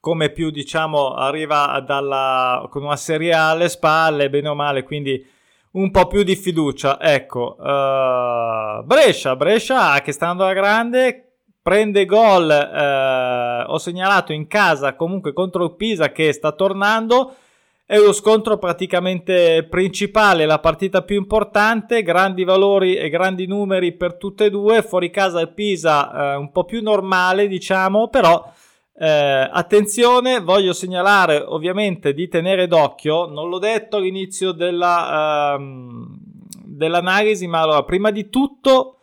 come 0.01 0.31
più 0.31 0.51
diciamo 0.51 1.15
arriva 1.15 1.81
dalla, 1.87 2.67
con 2.71 2.83
una 2.83 2.97
Serie 2.97 3.33
alle 3.33 3.69
spalle, 3.69 4.31
bene 4.31 4.49
o 4.49 4.55
male, 4.55 4.83
quindi 4.83 5.25
un 5.73 5.91
po' 5.93 6.09
più 6.09 6.25
di 6.25 6.35
fiducia. 6.35 7.01
Ecco, 7.01 7.57
uh, 7.57 8.83
Brescia, 8.85 9.37
Brescia 9.37 10.01
che 10.01 10.11
sta 10.11 10.27
andando 10.29 10.51
alla 10.51 10.61
grande, 10.61 11.32
prende 11.63 12.05
gol, 12.05 12.49
uh, 12.49 13.71
ho 13.71 13.79
segnalato 13.79 14.33
in 14.33 14.47
casa 14.49 14.95
comunque 14.95 15.33
contro 15.33 15.65
il 15.65 15.75
Pisa 15.77 16.11
che 16.11 16.33
sta 16.33 16.53
tornando. 16.53 17.37
È 17.85 17.99
lo 17.99 18.13
scontro 18.13 18.57
praticamente 18.59 19.67
principale, 19.69 20.47
la 20.47 20.61
partita 20.61 21.03
più 21.03 21.17
importante, 21.17 22.03
grandi 22.03 22.43
valori 22.43 22.97
e 22.97 23.11
grandi 23.11 23.47
numeri 23.47 23.93
per 23.93 24.15
tutte 24.15 24.47
e 24.47 24.51
due, 24.51 24.83
fuori 24.83 25.11
casa 25.11 25.41
il 25.41 25.53
Pisa 25.53 26.37
uh, 26.37 26.41
un 26.41 26.51
po' 26.53 26.65
più 26.65 26.83
normale 26.83 27.49
diciamo, 27.49 28.09
però 28.09 28.51
eh, 28.95 29.49
attenzione, 29.51 30.41
voglio 30.41 30.73
segnalare 30.73 31.41
ovviamente 31.41 32.13
di 32.13 32.29
tenere 32.29 32.67
d'occhio, 32.67 33.27
non 33.27 33.49
l'ho 33.49 33.59
detto 33.59 33.97
all'inizio 33.97 34.53
della, 34.53 35.55
ehm, 35.55 36.19
dell'analisi, 36.65 37.47
ma 37.47 37.61
allora 37.63 37.83
prima 37.85 38.11
di 38.11 38.29
tutto 38.29 38.99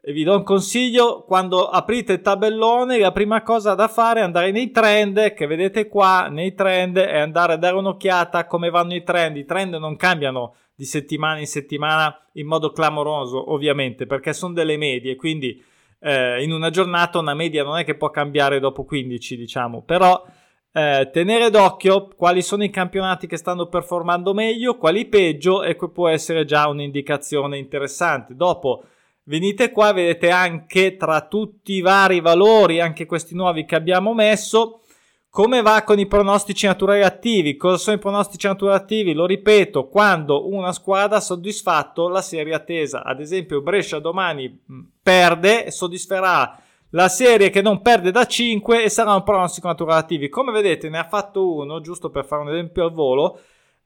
vi 0.00 0.22
do 0.22 0.36
un 0.36 0.42
consiglio, 0.42 1.24
quando 1.24 1.68
aprite 1.68 2.14
il 2.14 2.20
tabellone 2.20 2.98
la 2.98 3.12
prima 3.12 3.42
cosa 3.42 3.74
da 3.74 3.88
fare 3.88 4.20
è 4.20 4.22
andare 4.22 4.50
nei 4.52 4.70
trend 4.70 5.34
che 5.34 5.46
vedete 5.46 5.88
qua, 5.88 6.28
nei 6.30 6.54
trend 6.54 6.96
e 6.96 7.18
andare 7.18 7.54
a 7.54 7.56
dare 7.56 7.76
un'occhiata 7.76 8.38
a 8.38 8.46
come 8.46 8.70
vanno 8.70 8.94
i 8.94 9.02
trend, 9.02 9.36
i 9.36 9.44
trend 9.44 9.74
non 9.74 9.96
cambiano 9.96 10.54
di 10.74 10.84
settimana 10.84 11.40
in 11.40 11.46
settimana 11.46 12.16
in 12.34 12.46
modo 12.46 12.70
clamoroso 12.70 13.52
ovviamente 13.52 14.06
perché 14.06 14.32
sono 14.32 14.54
delle 14.54 14.76
medie, 14.76 15.16
quindi 15.16 15.62
eh, 16.00 16.42
in 16.42 16.52
una 16.52 16.70
giornata 16.70 17.18
una 17.18 17.34
media 17.34 17.64
non 17.64 17.76
è 17.76 17.84
che 17.84 17.96
può 17.96 18.10
cambiare 18.10 18.60
dopo 18.60 18.84
15, 18.84 19.36
diciamo, 19.36 19.82
però 19.82 20.24
eh, 20.72 21.10
tenere 21.12 21.50
d'occhio 21.50 22.08
quali 22.16 22.40
sono 22.40 22.62
i 22.62 22.70
campionati 22.70 23.26
che 23.26 23.36
stanno 23.36 23.66
performando 23.66 24.32
meglio, 24.32 24.76
quali 24.76 25.06
peggio 25.06 25.64
e 25.64 25.74
può 25.74 26.08
essere 26.08 26.44
già 26.44 26.68
un'indicazione 26.68 27.58
interessante. 27.58 28.36
Dopo 28.36 28.84
venite 29.28 29.70
qua, 29.70 29.92
vedete 29.92 30.30
anche 30.30 30.96
tra 30.96 31.20
tutti 31.20 31.74
i 31.74 31.80
vari 31.80 32.20
valori, 32.20 32.80
anche 32.80 33.06
questi 33.06 33.34
nuovi 33.34 33.64
che 33.64 33.76
abbiamo 33.76 34.14
messo, 34.14 34.80
come 35.30 35.60
va 35.60 35.82
con 35.84 35.98
i 35.98 36.06
pronostici 36.06 36.66
naturali 36.66 37.02
attivi? 37.02 37.56
Cosa 37.56 37.76
sono 37.76 37.96
i 37.96 38.00
pronostici 38.00 38.46
naturali 38.46 38.78
attivi? 38.78 39.12
Lo 39.12 39.26
ripeto, 39.26 39.88
quando 39.88 40.48
una 40.48 40.72
squadra 40.72 41.18
ha 41.18 41.20
soddisfatto 41.20 42.08
la 42.08 42.22
serie 42.22 42.54
attesa. 42.54 43.04
Ad 43.04 43.20
esempio, 43.20 43.60
Brescia 43.60 43.98
domani 43.98 44.48
mm, 44.48 44.80
perde 45.02 45.66
e 45.66 45.70
soddisferà 45.70 46.60
la 46.92 47.08
serie 47.08 47.50
che 47.50 47.60
non 47.60 47.82
perde 47.82 48.10
da 48.10 48.26
5 48.26 48.82
e 48.82 48.88
sarà 48.88 49.14
un 49.14 49.22
pronostico 49.22 49.68
naturale 49.68 50.00
attivi. 50.00 50.30
Come 50.30 50.50
vedete, 50.50 50.88
ne 50.88 50.98
ha 50.98 51.04
fatto 51.04 51.54
uno, 51.54 51.80
giusto 51.82 52.08
per 52.08 52.24
fare 52.24 52.42
un 52.42 52.48
esempio 52.48 52.84
al 52.84 52.92
volo. 52.92 53.38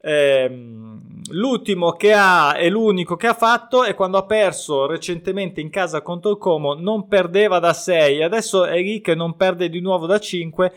Ehm, 0.02 1.00
l'ultimo 1.30 1.92
che 1.92 2.12
ha 2.12 2.56
e 2.58 2.68
l'unico 2.68 3.16
che 3.16 3.28
ha 3.28 3.34
fatto 3.34 3.84
è 3.84 3.94
quando 3.94 4.18
ha 4.18 4.24
perso 4.24 4.86
recentemente 4.86 5.60
in 5.60 5.70
casa 5.70 6.02
contro 6.02 6.32
il 6.32 6.38
Como, 6.38 6.74
non 6.74 7.06
perdeva 7.06 7.58
da 7.58 7.72
6, 7.72 8.22
adesso 8.22 8.64
è 8.64 8.80
lì 8.80 9.00
che 9.00 9.14
non 9.14 9.36
perde 9.36 9.68
di 9.68 9.80
nuovo 9.80 10.06
da 10.06 10.18
5 10.18 10.72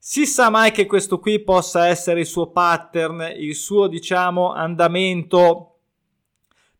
si 0.00 0.26
sa 0.26 0.48
mai 0.48 0.70
che 0.70 0.86
questo 0.86 1.18
qui 1.18 1.40
possa 1.40 1.88
essere 1.88 2.20
il 2.20 2.26
suo 2.26 2.50
pattern, 2.50 3.32
il 3.36 3.56
suo 3.56 3.88
diciamo 3.88 4.52
andamento 4.52 5.78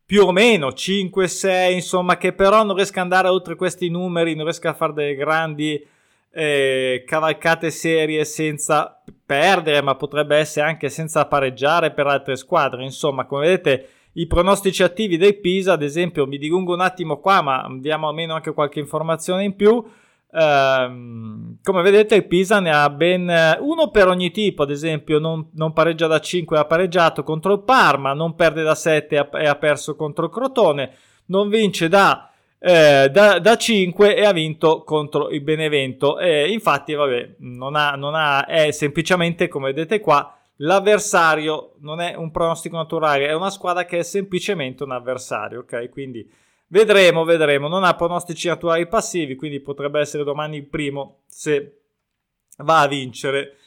più 0.05 0.23
o 0.23 0.31
meno 0.31 0.69
5-6, 0.69 1.73
insomma, 1.73 2.17
che 2.17 2.33
però 2.33 2.63
non 2.63 2.75
riesca 2.75 3.01
ad 3.01 3.11
andare 3.11 3.27
oltre 3.27 3.55
questi 3.55 3.89
numeri, 3.89 4.33
non 4.33 4.45
riesca 4.45 4.69
a 4.69 4.73
fare 4.73 4.93
delle 4.93 5.15
grandi 5.15 5.85
eh, 6.31 7.03
cavalcate 7.05 7.71
serie 7.71 8.23
senza 8.25 9.01
perdere, 9.25 9.81
ma 9.81 9.95
potrebbe 9.95 10.37
essere 10.37 10.67
anche 10.67 10.89
senza 10.89 11.25
pareggiare 11.25 11.91
per 11.91 12.07
altre 12.07 12.35
squadre. 12.35 12.83
Insomma, 12.83 13.25
come 13.25 13.47
vedete, 13.47 13.89
i 14.13 14.27
pronostici 14.27 14.83
attivi 14.83 15.17
del 15.17 15.39
Pisa, 15.39 15.73
ad 15.73 15.83
esempio, 15.83 16.25
mi 16.25 16.37
dilungo 16.37 16.73
un 16.73 16.81
attimo 16.81 17.19
qua, 17.19 17.41
ma 17.41 17.67
diamo 17.79 18.07
almeno 18.07 18.33
anche 18.33 18.53
qualche 18.53 18.79
informazione 18.79 19.43
in 19.43 19.55
più. 19.55 19.83
Um, 20.31 21.57
come 21.63 21.81
vedete 21.81 22.13
il 22.13 22.27
Pisa 22.27 22.59
ne 22.59 22.69
ha 22.69 22.87
ben 22.91 23.27
eh, 23.27 23.57
uno 23.61 23.89
per 23.89 24.07
ogni 24.07 24.29
tipo, 24.29 24.61
ad 24.61 24.69
esempio 24.69 25.17
non, 25.17 25.49
non, 25.53 25.73
pareggia 25.73 26.05
da 26.05 26.19
5 26.19 26.55
ha 26.55 26.65
pareggiato 26.65 27.23
contro 27.23 27.53
il 27.53 27.63
Parma, 27.63 28.13
non 28.13 28.35
perde 28.35 28.61
da 28.61 28.75
7 28.75 29.15
e 29.15 29.17
ha, 29.17 29.29
e 29.41 29.47
ha 29.47 29.55
perso 29.55 29.95
contro 29.95 30.25
il 30.25 30.31
Crotone, 30.31 30.91
non 31.27 31.49
vince 31.49 31.87
da, 31.87 32.28
eh, 32.59 33.09
da, 33.09 33.39
da, 33.39 33.57
5 33.57 34.15
e 34.15 34.25
ha 34.25 34.31
vinto 34.31 34.83
contro 34.83 35.29
il 35.29 35.41
Benevento. 35.41 36.19
E 36.19 36.51
infatti, 36.51 36.93
vabbè, 36.93 37.35
non 37.39 37.75
ha, 37.75 37.91
non 37.91 38.15
ha, 38.15 38.45
è 38.45 38.71
semplicemente 38.71 39.47
come 39.47 39.73
vedete 39.73 39.99
qua. 39.99 40.33
L'avversario 40.57 41.75
non 41.79 42.01
è 42.01 42.15
un 42.15 42.31
pronostico 42.31 42.75
naturale, 42.75 43.27
è 43.27 43.33
una 43.33 43.49
squadra 43.49 43.85
che 43.85 43.99
è 43.99 44.03
semplicemente 44.03 44.83
un 44.83 44.91
avversario, 44.91 45.61
ok? 45.61 45.89
Quindi 45.89 46.29
Vedremo, 46.71 47.23
vedremo. 47.23 47.67
Non 47.67 47.83
ha 47.83 47.95
pronostici 47.95 48.47
attuali 48.47 48.87
passivi, 48.87 49.35
quindi 49.35 49.59
potrebbe 49.59 49.99
essere 49.99 50.23
domani 50.23 50.57
il 50.57 50.65
primo 50.65 51.21
se 51.25 51.81
va 52.57 52.81
a 52.81 52.87
vincere 52.87 53.57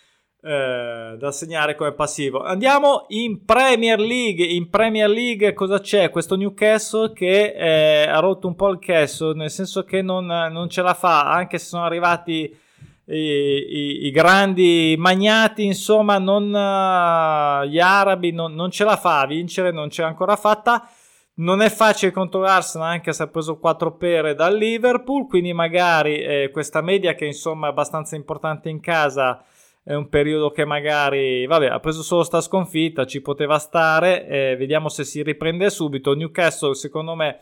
eh, 0.44 1.14
da 1.18 1.30
segnare 1.30 1.76
come 1.76 1.92
passivo. 1.92 2.42
Andiamo 2.42 3.04
in 3.08 3.44
Premier 3.44 4.00
League. 4.00 4.44
In 4.44 4.68
Premier 4.70 5.08
League 5.08 5.52
cosa 5.54 5.78
c'è? 5.78 6.10
Questo 6.10 6.34
Newcastle 6.34 7.12
che 7.12 7.54
eh, 7.56 8.08
ha 8.08 8.18
rotto 8.18 8.48
un 8.48 8.56
po' 8.56 8.68
il 8.70 8.80
Castle, 8.80 9.34
nel 9.34 9.50
senso 9.50 9.84
che 9.84 10.02
non, 10.02 10.26
non 10.26 10.68
ce 10.68 10.82
la 10.82 10.94
fa, 10.94 11.30
anche 11.30 11.58
se 11.58 11.66
sono 11.66 11.84
arrivati 11.84 12.58
i, 13.04 13.16
i, 13.16 14.06
i 14.06 14.10
grandi 14.10 14.96
magnati, 14.98 15.64
insomma, 15.64 16.18
non, 16.18 16.44
uh, 16.48 17.64
gli 17.68 17.78
arabi 17.78 18.32
non, 18.32 18.52
non 18.54 18.70
ce 18.72 18.82
la 18.82 18.96
fa 18.96 19.20
a 19.20 19.26
vincere, 19.26 19.70
non 19.70 19.88
l'ha 19.94 20.06
ancora 20.06 20.34
fatta 20.34 20.88
non 21.34 21.62
è 21.62 21.70
facile 21.70 22.12
contro 22.12 22.40
l'Arsenal 22.40 22.88
anche 22.88 23.12
se 23.14 23.22
ha 23.22 23.26
preso 23.26 23.58
4 23.58 23.96
pere 23.96 24.34
dal 24.34 24.54
Liverpool, 24.54 25.26
quindi 25.26 25.54
magari 25.54 26.20
eh, 26.20 26.50
questa 26.52 26.82
media 26.82 27.14
che 27.14 27.24
insomma 27.24 27.68
è 27.68 27.70
abbastanza 27.70 28.16
importante 28.16 28.68
in 28.68 28.80
casa 28.80 29.42
è 29.82 29.94
un 29.94 30.08
periodo 30.08 30.50
che 30.50 30.64
magari, 30.64 31.46
vabbè, 31.46 31.66
ha 31.66 31.80
preso 31.80 32.02
solo 32.02 32.22
sta 32.22 32.40
sconfitta, 32.40 33.06
ci 33.06 33.20
poteva 33.20 33.58
stare, 33.58 34.26
eh, 34.26 34.56
vediamo 34.56 34.88
se 34.88 35.04
si 35.04 35.22
riprende 35.22 35.70
subito. 35.70 36.14
Newcastle 36.14 36.74
secondo 36.74 37.14
me 37.14 37.38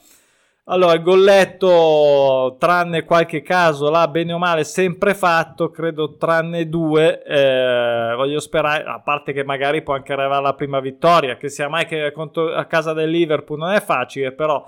allora, 0.64 0.92
il 0.92 1.02
golletto, 1.02 2.54
tranne 2.60 3.04
qualche 3.04 3.42
caso, 3.42 3.90
l'ha 3.90 4.06
bene 4.06 4.32
o 4.34 4.38
male 4.38 4.62
sempre 4.62 5.14
fatto, 5.14 5.70
credo 5.70 6.14
tranne 6.16 6.68
due, 6.68 7.24
eh, 7.24 8.14
voglio 8.14 8.38
sperare, 8.38 8.84
a 8.84 9.00
parte 9.00 9.32
che 9.32 9.42
magari 9.42 9.82
può 9.82 9.94
anche 9.94 10.12
arrivare 10.12 10.42
la 10.42 10.54
prima 10.54 10.78
vittoria, 10.78 11.36
che 11.36 11.48
sia 11.48 11.68
mai 11.68 11.86
che 11.86 12.12
contro, 12.12 12.54
a 12.54 12.66
casa 12.66 12.92
del 12.92 13.10
Liverpool 13.10 13.58
non 13.58 13.72
è 13.72 13.80
facile, 13.80 14.30
però 14.30 14.64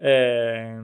eh, 0.00 0.74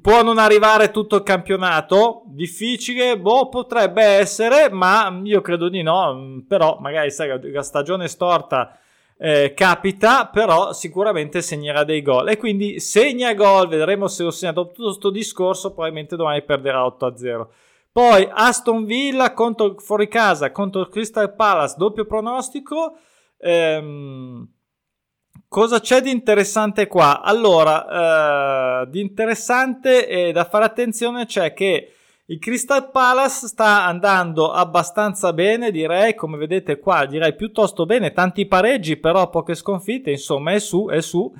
può 0.00 0.22
non 0.22 0.38
arrivare 0.38 0.90
tutto 0.90 1.16
il 1.16 1.22
campionato, 1.22 2.22
difficile, 2.26 3.18
boh, 3.18 3.48
potrebbe 3.48 4.02
essere, 4.02 4.70
ma 4.70 5.20
io 5.22 5.40
credo 5.40 5.68
di 5.68 5.82
no, 5.82 6.42
però 6.46 6.78
magari 6.80 7.10
sai, 7.10 7.50
la 7.50 7.62
stagione 7.62 8.08
storta 8.08 8.78
eh, 9.22 9.52
capita, 9.54 10.28
però 10.28 10.72
sicuramente 10.72 11.42
segnerà 11.42 11.84
dei 11.84 12.00
gol. 12.00 12.28
E 12.30 12.38
quindi 12.38 12.80
segna 12.80 13.34
gol, 13.34 13.68
vedremo 13.68 14.08
se 14.08 14.22
lo 14.22 14.30
segna. 14.30 14.52
Dopo 14.52 14.72
tutto 14.72 14.88
questo 14.88 15.10
discorso, 15.10 15.72
probabilmente 15.72 16.16
domani 16.16 16.42
perderà 16.42 16.82
8-0. 16.84 17.46
Poi 17.92 18.28
Aston 18.32 18.84
Villa 18.84 19.34
contro, 19.34 19.74
fuori 19.78 20.08
casa 20.08 20.52
contro 20.52 20.86
Crystal 20.86 21.34
Palace, 21.34 21.74
doppio 21.76 22.06
pronostico. 22.06 22.96
Ehm, 23.38 24.48
cosa 25.50 25.80
c'è 25.80 26.00
di 26.00 26.12
interessante 26.12 26.86
qua? 26.86 27.22
Allora, 27.22 28.84
eh, 28.84 28.88
di 28.88 29.00
interessante 29.00 30.06
e 30.06 30.30
da 30.30 30.44
fare 30.44 30.64
attenzione 30.64 31.26
c'è 31.26 31.52
che 31.52 31.92
il 32.26 32.38
Crystal 32.38 32.88
Palace 32.92 33.48
sta 33.48 33.84
andando 33.84 34.52
abbastanza 34.52 35.32
bene, 35.32 35.72
direi, 35.72 36.14
come 36.14 36.36
vedete 36.36 36.78
qua, 36.78 37.04
direi 37.04 37.34
piuttosto 37.34 37.84
bene, 37.84 38.12
tanti 38.12 38.46
pareggi, 38.46 38.96
però 38.98 39.28
poche 39.28 39.56
sconfitte, 39.56 40.12
insomma, 40.12 40.52
è 40.52 40.60
su, 40.60 40.86
è 40.88 41.00
su. 41.00 41.34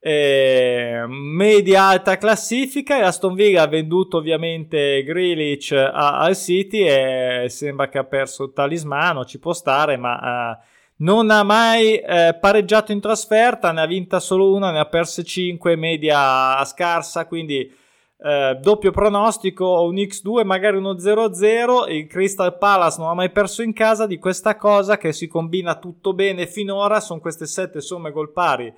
Eh, 0.00 1.04
media 1.06 1.84
alta 1.84 2.18
classifica. 2.18 2.98
E 2.98 3.02
Aston 3.02 3.34
Villa 3.34 3.62
ha 3.62 3.68
venduto 3.68 4.16
ovviamente 4.16 5.04
Grealish 5.04 5.70
al 5.70 6.36
City 6.36 6.80
e 6.80 7.46
sembra 7.48 7.88
che 7.88 7.98
ha 7.98 8.04
perso 8.04 8.42
il 8.42 8.52
talismano, 8.52 9.24
ci 9.24 9.38
può 9.38 9.52
stare, 9.52 9.96
ma 9.96 10.58
uh, 10.58 10.73
non 10.96 11.30
ha 11.30 11.42
mai 11.42 11.96
eh, 11.96 12.36
pareggiato 12.40 12.92
in 12.92 13.00
trasferta, 13.00 13.72
ne 13.72 13.80
ha 13.80 13.86
vinta 13.86 14.20
solo 14.20 14.52
una, 14.54 14.70
ne 14.70 14.78
ha 14.78 14.86
perse 14.86 15.24
5, 15.24 15.76
media 15.76 16.64
scarsa, 16.64 17.26
quindi 17.26 17.70
eh, 18.16 18.58
doppio 18.60 18.90
pronostico, 18.90 19.82
un 19.82 19.96
X2, 19.96 20.44
magari 20.44 20.76
uno 20.76 20.94
0-0. 20.94 21.92
Il 21.92 22.06
Crystal 22.06 22.56
Palace 22.56 23.00
non 23.00 23.10
ha 23.10 23.14
mai 23.14 23.30
perso 23.30 23.62
in 23.62 23.72
casa 23.72 24.06
di 24.06 24.18
questa 24.18 24.56
cosa 24.56 24.96
che 24.96 25.12
si 25.12 25.26
combina 25.26 25.78
tutto 25.78 26.14
bene 26.14 26.46
finora. 26.46 27.00
Sono 27.00 27.20
queste 27.20 27.46
sette 27.46 27.80
somme 27.80 28.10
gol 28.10 28.32
pari 28.32 28.72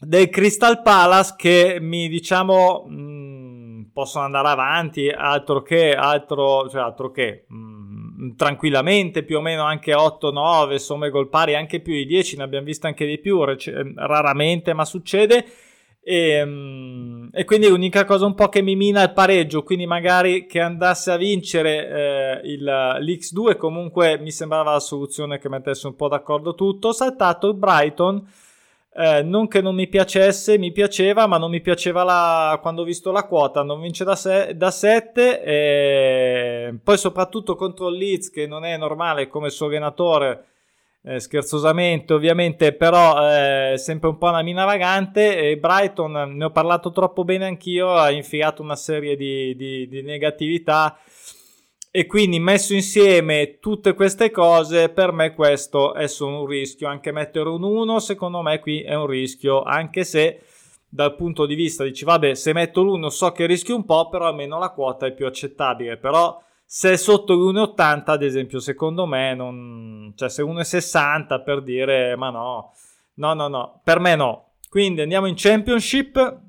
del 0.00 0.28
Crystal 0.28 0.82
Palace 0.82 1.34
che 1.36 1.78
mi 1.80 2.08
diciamo 2.08 2.84
mh, 2.86 2.94
mm, 2.94 3.82
possono 3.92 4.24
andare 4.24 4.48
avanti 4.48 5.08
altro 5.08 5.62
che 5.62 5.94
altro, 5.94 6.68
cioè 6.68 6.82
altro 6.82 7.10
che 7.10 7.46
mh, 7.48 7.56
mm, 7.56 7.63
tranquillamente 8.36 9.22
più 9.22 9.38
o 9.38 9.40
meno 9.40 9.62
anche 9.62 9.92
8-9 9.92 10.76
somme 10.76 11.10
gol 11.10 11.28
pari 11.28 11.54
anche 11.54 11.80
più 11.80 11.92
di 11.92 12.06
10 12.06 12.38
ne 12.38 12.42
abbiamo 12.42 12.64
visto 12.64 12.86
anche 12.86 13.06
di 13.06 13.18
più 13.18 13.42
raramente 13.44 14.72
ma 14.72 14.84
succede. 14.84 15.44
E, 16.06 16.44
mm, 16.44 17.28
e, 17.32 17.44
quindi 17.44 17.66
l'unica 17.66 18.04
cosa 18.04 18.26
un 18.26 18.34
po' 18.34 18.50
che 18.50 18.60
mi 18.60 18.76
mina 18.76 19.00
è 19.00 19.04
il 19.04 19.12
pareggio 19.14 19.62
quindi 19.62 19.86
magari 19.86 20.44
che 20.44 20.60
andasse 20.60 21.10
a 21.10 21.16
vincere 21.16 22.42
eh, 22.42 22.50
il, 22.50 22.62
l'X2 22.62 23.56
comunque 23.56 24.18
mi 24.18 24.30
sembrava 24.30 24.72
la 24.72 24.80
soluzione 24.80 25.38
che 25.38 25.48
mettesse 25.48 25.86
un 25.86 25.96
po' 25.96 26.08
d'accordo 26.08 26.54
tutto. 26.54 26.88
Ho 26.88 26.92
saltato 26.92 27.48
il 27.48 27.56
Brighton 27.56 28.22
eh, 28.96 29.22
non 29.22 29.48
che 29.48 29.60
non 29.60 29.74
mi 29.74 29.88
piacesse, 29.88 30.56
mi 30.56 30.70
piaceva, 30.70 31.26
ma 31.26 31.36
non 31.36 31.50
mi 31.50 31.60
piaceva 31.60 32.04
la, 32.04 32.58
quando 32.62 32.82
ho 32.82 32.84
visto 32.84 33.10
la 33.10 33.24
quota, 33.24 33.62
non 33.62 33.80
vince 33.80 34.04
da, 34.04 34.14
se, 34.14 34.56
da 34.56 34.70
7, 34.70 35.42
e 35.42 36.74
poi 36.82 36.96
soprattutto 36.96 37.56
contro 37.56 37.88
il 37.88 37.96
Leeds, 37.96 38.30
che 38.30 38.46
non 38.46 38.64
è 38.64 38.76
normale 38.76 39.26
come 39.26 39.50
suo 39.50 39.66
allenatore, 39.66 40.44
eh, 41.02 41.18
scherzosamente 41.18 42.12
ovviamente, 42.14 42.72
però 42.72 43.16
eh, 43.28 43.76
sempre 43.78 44.10
un 44.10 44.16
po' 44.16 44.28
una 44.28 44.42
mina 44.42 44.64
vagante, 44.64 45.38
e 45.38 45.58
Brighton, 45.58 46.36
ne 46.36 46.44
ho 46.44 46.50
parlato 46.50 46.92
troppo 46.92 47.24
bene 47.24 47.46
anch'io, 47.46 47.94
ha 47.94 48.12
infilato 48.12 48.62
una 48.62 48.76
serie 48.76 49.16
di, 49.16 49.56
di, 49.56 49.88
di 49.88 50.02
negatività, 50.02 50.96
e 51.96 52.06
quindi 52.06 52.40
messo 52.40 52.74
insieme 52.74 53.60
tutte 53.60 53.94
queste 53.94 54.32
cose, 54.32 54.88
per 54.88 55.12
me 55.12 55.32
questo 55.32 55.94
è 55.94 56.08
solo 56.08 56.40
un 56.40 56.46
rischio. 56.46 56.88
Anche 56.88 57.12
mettere 57.12 57.48
un 57.48 57.62
1, 57.62 58.00
secondo 58.00 58.42
me 58.42 58.58
qui 58.58 58.82
è 58.82 58.94
un 58.94 59.06
rischio, 59.06 59.62
anche 59.62 60.02
se 60.02 60.40
dal 60.88 61.14
punto 61.14 61.46
di 61.46 61.54
vista 61.54 61.84
dici 61.84 62.04
vabbè 62.04 62.34
se 62.34 62.52
metto 62.52 62.82
l'1 62.82 63.06
so 63.06 63.30
che 63.30 63.46
rischio 63.46 63.76
un 63.76 63.84
po', 63.84 64.08
però 64.08 64.26
almeno 64.26 64.58
la 64.58 64.70
quota 64.70 65.06
è 65.06 65.14
più 65.14 65.24
accettabile. 65.24 65.96
Però 65.96 66.42
se 66.64 66.94
è 66.94 66.96
sotto 66.96 67.32
l'1,80 67.32 68.02
ad 68.06 68.24
esempio 68.24 68.58
secondo 68.58 69.06
me 69.06 69.32
non... 69.36 70.12
cioè 70.16 70.28
se 70.28 70.42
1,60 70.42 71.44
per 71.44 71.62
dire 71.62 72.16
ma 72.16 72.30
no, 72.30 72.72
no 73.14 73.34
no 73.34 73.46
no, 73.46 73.80
per 73.84 74.00
me 74.00 74.16
no. 74.16 74.54
Quindi 74.68 75.00
andiamo 75.00 75.26
in 75.26 75.34
Championship 75.36 76.40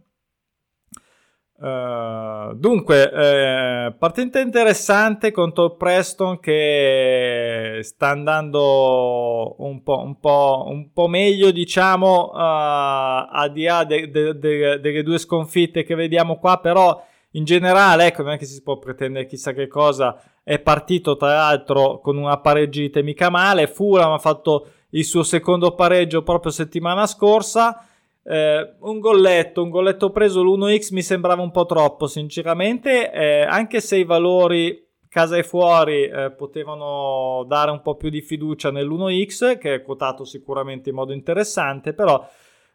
Uh, 1.57 2.53
dunque, 2.53 3.09
eh, 3.09 3.95
partita 3.97 4.39
interessante 4.39 5.31
contro 5.31 5.77
Preston 5.77 6.39
che 6.41 7.79
sta 7.81 8.09
andando 8.09 9.55
un 9.59 9.81
po', 9.81 10.01
un 10.01 10.19
po', 10.19 10.65
un 10.67 10.91
po 10.91 11.07
meglio, 11.07 11.51
diciamo, 11.51 12.31
uh, 12.33 12.37
al 12.37 13.51
di 13.53 13.63
là 13.63 13.85
delle 13.85 14.11
de, 14.11 14.37
de, 14.37 14.79
de 14.81 15.03
due 15.03 15.17
sconfitte 15.17 15.83
che 15.83 15.95
vediamo 15.95 16.37
qua, 16.39 16.59
però 16.59 17.01
in 17.31 17.45
generale, 17.45 18.07
ecco, 18.07 18.23
non 18.23 18.33
è 18.33 18.37
che 18.37 18.45
si 18.45 18.61
può 18.61 18.77
pretendere 18.77 19.25
chissà 19.25 19.53
che 19.53 19.67
cosa. 19.67 20.21
È 20.43 20.59
partito 20.59 21.15
tra 21.15 21.33
l'altro 21.35 21.99
con 21.99 22.17
una 22.17 22.37
pareggita 22.39 23.01
mica 23.01 23.29
male. 23.29 23.67
Fulham 23.67 24.11
ha 24.11 24.19
fatto 24.19 24.67
il 24.89 25.05
suo 25.05 25.23
secondo 25.23 25.73
pareggio 25.73 26.21
proprio 26.21 26.51
settimana 26.51 27.07
scorsa. 27.07 27.87
Eh, 28.27 28.75
un 28.79 28.99
golletto, 28.99 29.61
un 29.61 29.69
golletto 29.69 30.09
preso 30.09 30.41
l'1x 30.41 30.91
mi 30.93 31.03
sembrava 31.03 31.43
un 31.43 31.51
po' 31.51 31.67
troppo, 31.67 32.07
sinceramente, 32.07 33.11
eh, 33.11 33.41
anche 33.43 33.79
se 33.81 33.97
i 33.97 34.03
valori 34.03 34.83
casa 35.07 35.37
e 35.37 35.43
fuori 35.43 36.05
eh, 36.07 36.31
potevano 36.31 37.45
dare 37.47 37.69
un 37.69 37.81
po' 37.81 37.95
più 37.95 38.09
di 38.09 38.21
fiducia 38.21 38.71
nell'1x, 38.71 39.59
che 39.59 39.75
è 39.75 39.81
quotato 39.83 40.25
sicuramente 40.25 40.89
in 40.89 40.95
modo 40.95 41.13
interessante, 41.13 41.93
però 41.93 42.27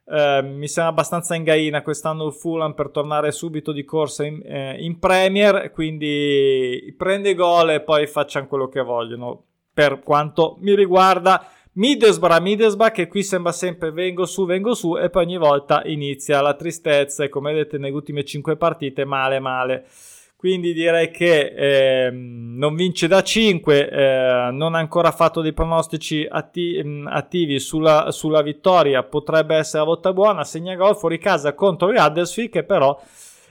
eh, 0.07 0.40
mi 0.42 0.69
sembra 0.69 0.92
abbastanza 0.92 1.35
in 1.35 1.42
gaina 1.42 1.83
quest'anno 1.83 2.26
il 2.26 2.33
Fulham 2.33 2.75
per 2.75 2.90
tornare 2.90 3.33
subito 3.33 3.73
di 3.73 3.85
corsa 3.85 4.25
in, 4.25 4.40
eh, 4.45 4.76
in 4.78 4.99
Premier, 4.99 5.71
quindi 5.73 6.95
prende 6.97 7.35
gol 7.35 7.71
e 7.71 7.80
poi 7.80 8.06
facciano 8.06 8.47
quello 8.47 8.69
che 8.69 8.82
vogliono. 8.82 9.45
Per 9.73 10.00
quanto 10.00 10.56
mi 10.60 10.75
riguarda, 10.75 11.47
Middlesbrough, 11.73 12.41
Middlesbrough 12.41 12.93
che 12.93 13.06
qui 13.06 13.23
sembra 13.23 13.52
sempre 13.52 13.93
vengo 13.93 14.26
su, 14.26 14.45
vengo 14.45 14.75
su 14.75 14.97
e 14.97 15.09
poi 15.09 15.25
ogni 15.25 15.39
volta 15.39 15.83
inizia 15.85 16.41
la 16.41 16.54
tristezza 16.54 17.23
e 17.23 17.28
come 17.28 17.52
vedete 17.52 17.78
nelle 17.78 17.95
ultime 17.95 18.25
5 18.25 18.56
partite 18.56 19.04
male 19.04 19.39
male. 19.39 19.87
Quindi 20.35 20.73
direi 20.73 21.11
che 21.11 21.52
eh, 21.54 22.11
non 22.11 22.75
vince 22.75 23.06
da 23.06 23.23
5, 23.23 23.91
eh, 23.91 24.49
non 24.50 24.75
ha 24.75 24.78
ancora 24.78 25.13
fatto 25.13 25.43
dei 25.43 25.52
pronostici 25.52 26.26
atti- 26.26 26.83
attivi 27.04 27.61
sulla, 27.61 28.11
sulla, 28.11 28.41
vittoria, 28.41 29.02
potrebbe 29.02 29.56
essere 29.56 29.80
la 29.80 29.85
volta 29.85 30.15
buona, 30.15 30.43
segna 30.45 30.75
gol 30.76 30.97
fuori 30.97 31.19
casa 31.19 31.52
contro 31.52 31.91
il 31.91 31.99
Huddersfield 31.99 32.50
che 32.50 32.65
però 32.65 32.99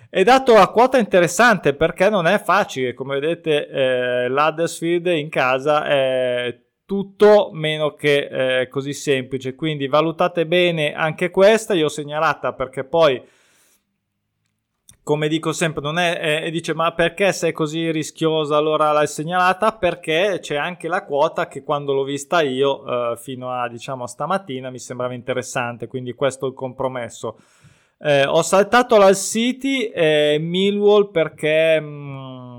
è 0.10 0.23
dato 0.23 0.55
a 0.55 0.71
quota 0.71 0.97
interessante 0.97 1.75
perché 1.75 2.10
non 2.10 2.25
è 2.25 2.41
facile, 2.41 2.95
come 2.95 3.19
vedete 3.19 3.67
eh, 3.67 4.27
l'Huddersfield 4.27 5.05
in 5.05 5.29
casa 5.29 5.86
è 5.86 6.60
tutto 6.89 7.52
meno 7.54 7.93
che 7.93 8.62
eh, 8.62 8.67
così 8.67 8.93
semplice. 8.93 9.54
Quindi 9.54 9.88
valutate 9.88 10.47
bene 10.47 10.93
anche 10.93 11.30
questa. 11.30 11.75
Io 11.75 11.86
ho 11.86 11.89
segnalata 11.89 12.54
perché 12.54 12.84
poi, 12.84 13.21
come 15.04 15.28
dico 15.28 15.52
sempre, 15.52 15.84
non 15.84 15.99
è. 15.99 16.45
Eh, 16.45 16.49
dice 16.49 16.73
ma 16.73 16.91
perché 16.93 17.32
sei 17.32 17.52
così 17.52 17.91
rischiosa? 17.91 18.58
Allora 18.58 18.91
l'hai 18.91 19.06
segnalata 19.06 19.73
perché 19.73 20.39
c'è 20.41 20.56
anche 20.56 20.88
la 20.88 21.06
quota 21.06 21.47
che 21.47 21.62
quando 21.62 21.93
l'ho 21.93 22.04
vista 22.04 22.41
io, 22.41 23.12
eh, 23.12 23.17
fino 23.17 23.52
a 23.52 23.69
diciamo 23.69 24.08
stamattina, 24.08 24.71
mi 24.71 24.80
sembrava 24.80 25.13
interessante. 25.13 25.86
Quindi 25.86 26.13
questo 26.13 26.47
è 26.47 26.49
il 26.49 26.56
compromesso. 26.56 27.38
Eh, 27.99 28.25
ho 28.25 28.41
saltato 28.41 28.97
l'Al 28.97 29.15
City 29.15 29.84
e 29.89 30.39
Millwall 30.41 31.12
perché. 31.12 31.80
Mh, 31.80 31.86
mm, 31.86 32.58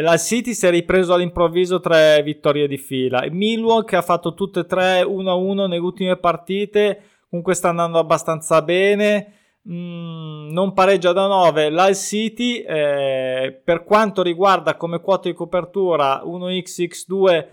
la 0.00 0.16
City 0.16 0.54
si 0.54 0.66
è 0.66 0.70
ripreso 0.70 1.14
all'improvviso 1.14 1.80
tre 1.80 2.22
vittorie 2.22 2.66
di 2.68 2.76
fila. 2.76 3.24
Millwall 3.30 3.84
che 3.84 3.96
ha 3.96 4.02
fatto 4.02 4.34
tutte 4.34 4.60
e 4.60 4.66
tre 4.66 5.02
1-1 5.02 5.54
nelle 5.54 5.78
ultime 5.78 6.16
partite, 6.16 7.02
comunque 7.28 7.54
sta 7.54 7.68
andando 7.70 7.98
abbastanza 7.98 8.62
bene. 8.62 9.32
Mm, 9.68 10.50
non 10.52 10.72
pareggia 10.74 11.12
da 11.12 11.26
9 11.26 11.70
l'Al 11.70 11.96
City 11.96 12.58
eh, 12.60 13.60
per 13.64 13.82
quanto 13.82 14.22
riguarda 14.22 14.76
come 14.76 15.00
quota 15.00 15.28
di 15.28 15.34
copertura 15.34 16.22
1xx2 16.24 17.46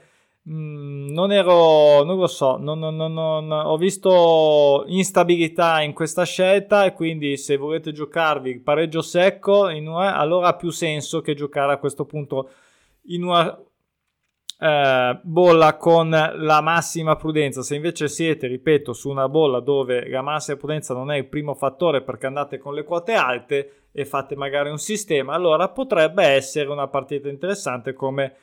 Mm, 0.50 1.14
non 1.14 1.32
ero, 1.32 2.04
non 2.04 2.18
lo 2.18 2.28
so, 2.28 2.58
non, 2.58 2.78
non, 2.78 2.98
non, 2.98 3.50
ho 3.50 3.78
visto 3.78 4.84
instabilità 4.88 5.82
in 5.82 5.94
questa 5.94 6.26
scelta 6.26 6.84
e 6.84 6.92
quindi 6.92 7.38
se 7.38 7.56
volete 7.56 7.94
giocarvi 7.94 8.60
pareggio 8.60 9.02
secco 9.02 9.68
una, 9.68 10.18
allora 10.18 10.50
ha 10.50 10.56
più 10.58 10.70
senso 10.70 11.22
che 11.22 11.34
giocare 11.34 11.72
a 11.72 11.78
questo 11.78 12.04
punto 12.04 12.50
in 13.04 13.24
una 13.24 13.58
eh, 14.60 15.20
bolla 15.24 15.78
con 15.78 16.10
la 16.10 16.62
massima 16.62 17.16
prudenza. 17.16 17.62
Se 17.62 17.76
invece 17.76 18.10
siete, 18.10 18.48
ripeto, 18.48 18.92
su 18.92 19.10
una 19.10 19.30
bolla 19.30 19.62
dove 19.62 20.10
la 20.10 20.22
massima 20.22 20.58
prudenza 20.58 20.94
non 20.94 21.10
è 21.10 21.16
il 21.16 21.28
primo 21.28 21.54
fattore 21.54 22.02
perché 22.02 22.26
andate 22.26 22.58
con 22.58 22.74
le 22.74 22.84
quote 22.84 23.14
alte 23.14 23.86
e 23.94 24.04
fate 24.04 24.36
magari 24.36 24.70
un 24.70 24.80
sistema, 24.80 25.34
allora 25.34 25.70
potrebbe 25.70 26.26
essere 26.26 26.70
una 26.70 26.90
partita 26.90 27.30
interessante 27.30 27.94
come... 27.94 28.36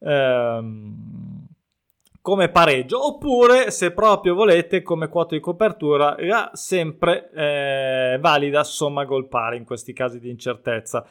Ehm, 0.00 1.37
come 2.28 2.50
pareggio 2.50 3.06
oppure 3.06 3.70
se 3.70 3.92
proprio 3.92 4.34
volete 4.34 4.82
come 4.82 5.08
quota 5.08 5.34
di 5.34 5.40
copertura 5.40 6.18
era 6.18 6.50
sempre 6.52 7.30
eh, 7.34 8.18
valida 8.20 8.62
somma 8.64 9.06
gol 9.06 9.28
pari 9.28 9.56
in 9.56 9.64
questi 9.64 9.94
casi 9.94 10.20
di 10.20 10.28
incertezza. 10.28 11.06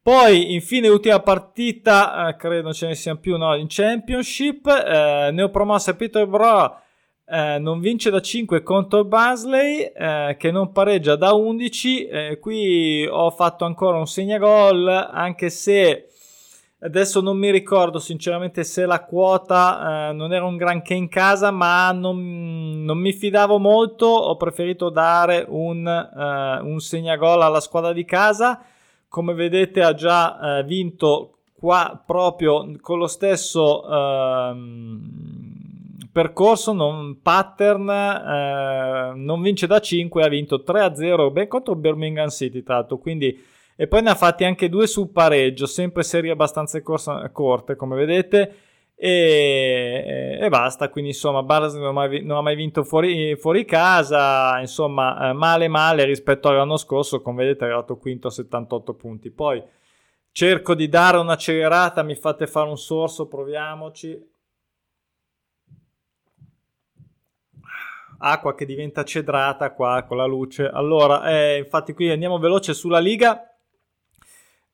Poi 0.00 0.54
infine 0.54 0.88
ultima 0.88 1.20
partita 1.20 2.28
eh, 2.28 2.36
credo 2.36 2.72
ce 2.72 2.86
ne 2.86 2.94
siano 2.94 3.18
più 3.18 3.36
no, 3.36 3.54
in 3.56 3.66
championship 3.68 4.66
eh, 4.66 5.28
neopromossa 5.32 5.94
Peterborough 5.94 6.76
eh, 7.26 7.58
non 7.58 7.78
vince 7.80 8.08
da 8.08 8.22
5 8.22 8.62
contro 8.62 9.04
Basley 9.04 9.92
eh, 9.94 10.36
che 10.38 10.50
non 10.50 10.72
pareggia 10.72 11.14
da 11.14 11.34
11 11.34 12.06
eh, 12.06 12.38
qui 12.40 13.06
ho 13.06 13.30
fatto 13.32 13.66
ancora 13.66 13.98
un 13.98 14.06
segnagol 14.06 14.88
anche 14.88 15.50
se 15.50 16.07
Adesso 16.80 17.20
non 17.20 17.36
mi 17.36 17.50
ricordo 17.50 17.98
sinceramente 17.98 18.62
se 18.62 18.86
la 18.86 19.02
quota 19.02 20.10
eh, 20.10 20.12
non 20.12 20.32
era 20.32 20.44
un 20.44 20.56
granché 20.56 20.94
in 20.94 21.08
casa, 21.08 21.50
ma 21.50 21.90
non, 21.90 22.84
non, 22.84 22.98
mi 22.98 23.12
fidavo 23.12 23.58
molto. 23.58 24.06
Ho 24.06 24.36
preferito 24.36 24.88
dare 24.88 25.44
un, 25.48 25.84
eh, 25.84 26.60
un 26.62 26.78
segnagol 26.78 27.42
alla 27.42 27.58
squadra 27.58 27.92
di 27.92 28.04
casa. 28.04 28.62
Come 29.08 29.34
vedete, 29.34 29.82
ha 29.82 29.92
già 29.92 30.58
eh, 30.58 30.62
vinto 30.62 31.38
qua 31.52 32.00
proprio 32.06 32.70
con 32.80 32.98
lo 32.98 33.08
stesso 33.08 33.84
ehm, 33.90 35.00
percorso, 36.12 36.72
non 36.72 37.20
pattern. 37.20 37.88
Eh, 37.90 39.12
non 39.16 39.42
vince 39.42 39.66
da 39.66 39.80
5, 39.80 40.22
ha 40.22 40.28
vinto 40.28 40.62
3-0 40.64 41.32
ben 41.32 41.48
contro 41.48 41.74
Birmingham 41.74 42.28
City. 42.28 42.62
Tra 42.62 42.74
l'altro, 42.74 42.98
quindi 42.98 43.36
e 43.80 43.86
poi 43.86 44.02
ne 44.02 44.10
ha 44.10 44.16
fatti 44.16 44.42
anche 44.42 44.68
due 44.68 44.88
sul 44.88 45.10
pareggio, 45.10 45.64
sempre 45.66 46.02
serie 46.02 46.32
abbastanza 46.32 46.82
corsa, 46.82 47.30
corte 47.30 47.76
come 47.76 47.94
vedete. 47.94 48.56
E, 48.96 50.36
e, 50.40 50.48
basta. 50.48 50.88
Quindi, 50.88 51.10
insomma, 51.10 51.44
Barnes 51.44 51.74
non, 51.74 51.94
non, 51.94 52.36
ha 52.38 52.42
mai 52.42 52.56
vinto 52.56 52.82
fuori, 52.82 53.36
fuori 53.36 53.64
casa. 53.64 54.58
Insomma, 54.58 55.30
eh, 55.30 55.32
male, 55.32 55.68
male 55.68 56.04
rispetto 56.04 56.48
all'anno 56.48 56.76
scorso. 56.76 57.22
Come 57.22 57.44
vedete, 57.44 57.60
è 57.60 57.68
arrivato 57.68 57.98
quinto 57.98 58.26
a 58.26 58.30
78 58.32 58.94
punti. 58.94 59.30
Poi 59.30 59.62
cerco 60.32 60.74
di 60.74 60.88
dare 60.88 61.18
un'accelerata, 61.18 62.02
mi 62.02 62.16
fate 62.16 62.48
fare 62.48 62.68
un 62.68 62.78
sorso, 62.78 63.28
proviamoci. 63.28 64.20
Acqua 68.20 68.56
che 68.56 68.66
diventa 68.66 69.04
cedrata 69.04 69.70
qua 69.72 70.02
con 70.02 70.16
la 70.16 70.26
luce. 70.26 70.68
Allora, 70.68 71.30
eh, 71.30 71.58
infatti 71.58 71.92
qui 71.92 72.10
andiamo 72.10 72.40
veloce 72.40 72.74
sulla 72.74 72.98
Liga. 72.98 73.48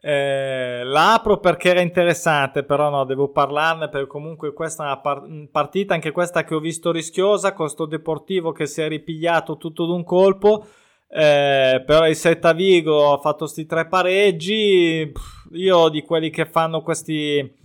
Eh, 0.06 0.82
la 0.84 1.14
apro 1.14 1.38
perché 1.38 1.70
era 1.70 1.80
interessante, 1.80 2.62
però 2.62 2.90
no, 2.90 3.04
devo 3.04 3.28
parlarne 3.28 3.88
perché 3.88 4.06
comunque 4.06 4.52
questa 4.52 4.82
è 4.82 4.86
una 4.86 4.98
par- 4.98 5.26
partita, 5.50 5.94
anche 5.94 6.10
questa 6.10 6.44
che 6.44 6.54
ho 6.54 6.58
visto 6.60 6.92
rischiosa, 6.92 7.54
con 7.54 7.70
sto 7.70 7.86
Deportivo 7.86 8.52
che 8.52 8.66
si 8.66 8.82
è 8.82 8.88
ripigliato 8.88 9.56
tutto 9.56 9.86
d'un 9.86 10.04
colpo, 10.04 10.66
eh, 11.08 11.82
però 11.86 12.06
il 12.06 12.16
Setta 12.16 12.52
Vigo 12.52 13.14
ha 13.14 13.18
fatto 13.18 13.44
questi 13.44 13.64
tre 13.64 13.86
pareggi, 13.86 15.10
io 15.52 15.88
di 15.88 16.02
quelli 16.02 16.28
che 16.28 16.44
fanno 16.44 16.82
questi... 16.82 17.62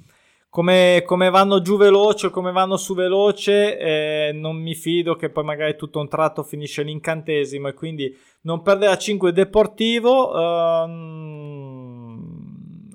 Come, 0.51 1.03
come 1.05 1.29
vanno 1.29 1.61
giù 1.61 1.77
veloce 1.77 2.31
come 2.31 2.51
vanno 2.51 2.75
su 2.75 2.95
veloce, 2.95 3.77
eh, 3.77 4.31
non 4.33 4.55
mi 4.55 4.73
fido 4.73 5.15
che 5.15 5.29
poi 5.29 5.43
magari 5.43 5.75
tutto 5.75 5.99
un 5.99 6.07
tratto 6.07 6.41
finisce 6.41 6.81
l'incantesimo 6.81 7.67
e 7.67 7.73
quindi 7.75 8.17
non 8.41 8.63
perdere 8.63 8.93
a 8.93 8.97
5 8.97 9.31
Deportivo. 9.31 10.33
Ehm, 10.35 11.68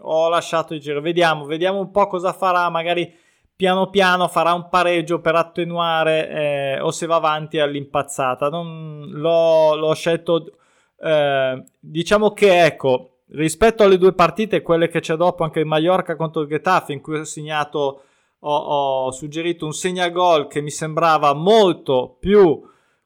ho 0.04 0.28
lasciato 0.28 0.74
il 0.74 0.80
giro. 0.80 1.00
Vediamo, 1.00 1.44
vediamo 1.44 1.78
un 1.78 1.90
po' 1.90 2.06
cosa 2.06 2.32
farà. 2.32 2.68
Magari 2.68 3.12
piano 3.56 3.88
piano 3.88 4.28
farà 4.28 4.52
un 4.52 4.68
pareggio 4.68 5.20
per 5.20 5.36
attenuare 5.36 6.28
eh, 6.28 6.80
o 6.80 6.90
se 6.90 7.06
va 7.06 7.16
avanti 7.16 7.58
all'impazzata. 7.58 8.48
Non, 8.48 9.06
l'ho, 9.10 9.74
l'ho 9.76 9.94
scelto. 9.94 10.56
Eh, 11.00 11.64
diciamo 11.78 12.32
che 12.32 12.64
ecco, 12.64 13.18
rispetto 13.28 13.82
alle 13.82 13.98
due 13.98 14.12
partite, 14.12 14.62
quelle 14.62 14.88
che 14.88 15.00
c'è 15.00 15.16
dopo, 15.16 15.44
anche 15.44 15.60
il 15.60 15.66
Mallorca 15.66 16.16
contro 16.16 16.42
il 16.42 16.48
Getafe, 16.48 16.92
in 16.92 17.00
cui 17.00 17.18
ho 17.18 17.24
segnato, 17.24 18.02
ho, 18.40 18.56
ho 18.56 19.10
suggerito 19.12 19.66
un 19.66 19.72
segnagol 19.72 20.46
che 20.48 20.60
mi 20.60 20.70
sembrava 20.70 21.32
molto 21.32 22.16
più 22.18 22.60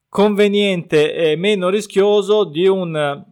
conveniente 0.09 1.13
e 1.13 1.35
meno 1.35 1.69
rischioso 1.69 2.43
di 2.43 2.67
un 2.67 3.23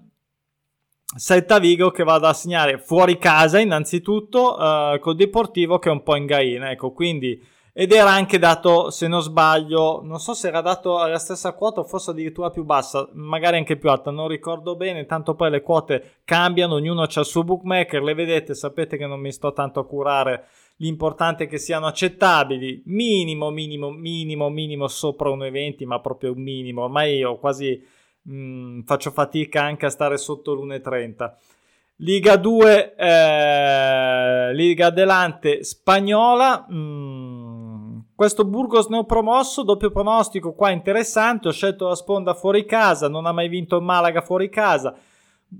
Celta 1.17 1.57
Vigo 1.57 1.89
che 1.89 2.03
vada 2.03 2.29
a 2.29 2.33
segnare 2.33 2.77
fuori 2.77 3.17
casa 3.17 3.59
innanzitutto 3.59 4.55
uh, 4.55 4.99
col 4.99 5.15
Deportivo 5.15 5.79
che 5.79 5.89
è 5.89 5.91
un 5.91 6.03
po' 6.03 6.15
in 6.15 6.25
gaina 6.25 6.69
ecco 6.69 6.91
quindi 6.91 7.55
ed 7.73 7.91
era 7.91 8.11
anche 8.11 8.39
dato 8.39 8.89
se 8.89 9.07
non 9.07 9.21
sbaglio 9.21 10.01
non 10.03 10.19
so 10.19 10.33
se 10.33 10.47
era 10.47 10.61
dato 10.61 10.99
alla 10.99 11.17
stessa 11.17 11.53
quota 11.53 11.79
o 11.79 11.83
forse 11.83 12.11
addirittura 12.11 12.49
più 12.49 12.63
bassa 12.63 13.07
magari 13.13 13.57
anche 13.57 13.77
più 13.77 13.89
alta 13.89 14.11
non 14.11 14.27
ricordo 14.27 14.75
bene 14.75 15.05
tanto 15.05 15.35
poi 15.35 15.49
le 15.49 15.61
quote 15.61 16.21
cambiano 16.23 16.75
ognuno 16.75 17.01
ha 17.01 17.07
il 17.07 17.25
suo 17.25 17.43
bookmaker 17.43 18.01
le 18.01 18.13
vedete 18.13 18.53
sapete 18.53 18.97
che 18.97 19.05
non 19.05 19.19
mi 19.19 19.31
sto 19.31 19.53
tanto 19.53 19.79
a 19.79 19.85
curare 19.85 20.47
l'importante 20.77 21.43
è 21.43 21.47
che 21.47 21.57
siano 21.57 21.87
accettabili 21.87 22.83
minimo 22.85 23.49
minimo 23.49 23.89
minimo 23.91 24.49
minimo 24.49 24.87
sopra 24.87 25.29
1,20 25.29 25.85
ma 25.85 25.99
proprio 25.99 26.31
un 26.31 26.41
minimo 26.41 26.83
ormai 26.83 27.23
ho 27.23 27.37
quasi 27.37 27.95
mh, 28.27 28.33
mm, 28.33 28.81
faccio 28.81 29.11
fatica 29.11 29.63
anche 29.63 29.85
a 29.85 29.89
stare 29.89 30.17
sotto 30.17 30.53
l'1,30. 30.53 31.35
Liga 32.01 32.35
2, 32.35 32.95
eh, 32.95 34.53
Liga 34.53 34.87
Adelante 34.87 35.63
spagnola. 35.63 36.67
Mm, 36.71 37.99
questo 38.13 38.45
Burgos 38.45 38.87
ne 38.87 38.97
ho 38.97 39.05
promosso, 39.05 39.63
doppio 39.63 39.89
pronostico 39.89 40.53
qua 40.53 40.69
interessante. 40.69 41.47
Ho 41.47 41.51
scelto 41.51 41.87
la 41.87 41.95
sponda 41.95 42.35
fuori 42.35 42.65
casa, 42.65 43.07
non 43.07 43.25
ha 43.25 43.31
mai 43.31 43.47
vinto 43.47 43.77
il 43.77 43.83
Malaga 43.83 44.21
fuori 44.21 44.49
casa. 44.49 44.93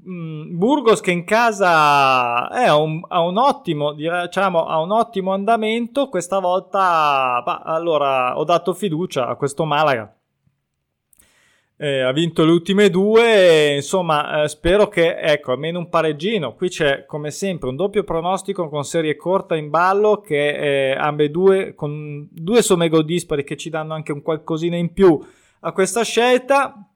Mm, 0.08 0.58
Burgos 0.58 1.00
che 1.02 1.12
in 1.12 1.24
casa 1.24 2.50
è 2.50 2.72
un, 2.72 3.02
ha, 3.08 3.22
un 3.22 3.38
ottimo, 3.38 3.94
diciamo, 3.94 4.66
ha 4.66 4.80
un 4.80 4.92
ottimo 4.92 5.34
andamento. 5.34 6.08
Questa 6.10 6.38
volta, 6.38 7.42
bah, 7.44 7.62
allora 7.64 8.38
ho 8.38 8.44
dato 8.44 8.74
fiducia 8.76 9.28
a 9.28 9.36
questo 9.36 9.66
Malaga 9.66 10.17
eh, 11.80 12.02
ha 12.02 12.12
vinto 12.12 12.44
le 12.44 12.52
ultime 12.52 12.90
due, 12.90 13.76
insomma 13.76 14.44
eh, 14.44 14.48
spero 14.48 14.88
che 14.88 15.16
ecco 15.16 15.52
almeno 15.52 15.78
un 15.78 15.90
pareggino, 15.90 16.56
qui 16.56 16.70
c'è 16.70 17.06
come 17.06 17.30
sempre 17.30 17.70
un 17.70 17.76
doppio 17.76 18.04
pronostico 18.04 18.68
con 18.68 18.84
serie 18.84 19.16
corta 19.16 19.56
in 19.56 19.70
ballo 19.70 20.20
che 20.20 20.90
eh, 20.90 20.96
ambedue 20.98 21.76
con 21.76 22.28
due 22.32 22.64
somme 22.64 22.90
gol 22.90 23.06
dispari 23.06 23.44
che 23.44 23.56
ci 23.56 23.70
danno 23.70 23.94
anche 23.94 24.12
un 24.12 24.24
qualcosina 24.24 24.76
in 24.76 24.92
più 24.92 25.24
a 25.60 25.72
questa 25.72 26.04
scelta 26.04 26.90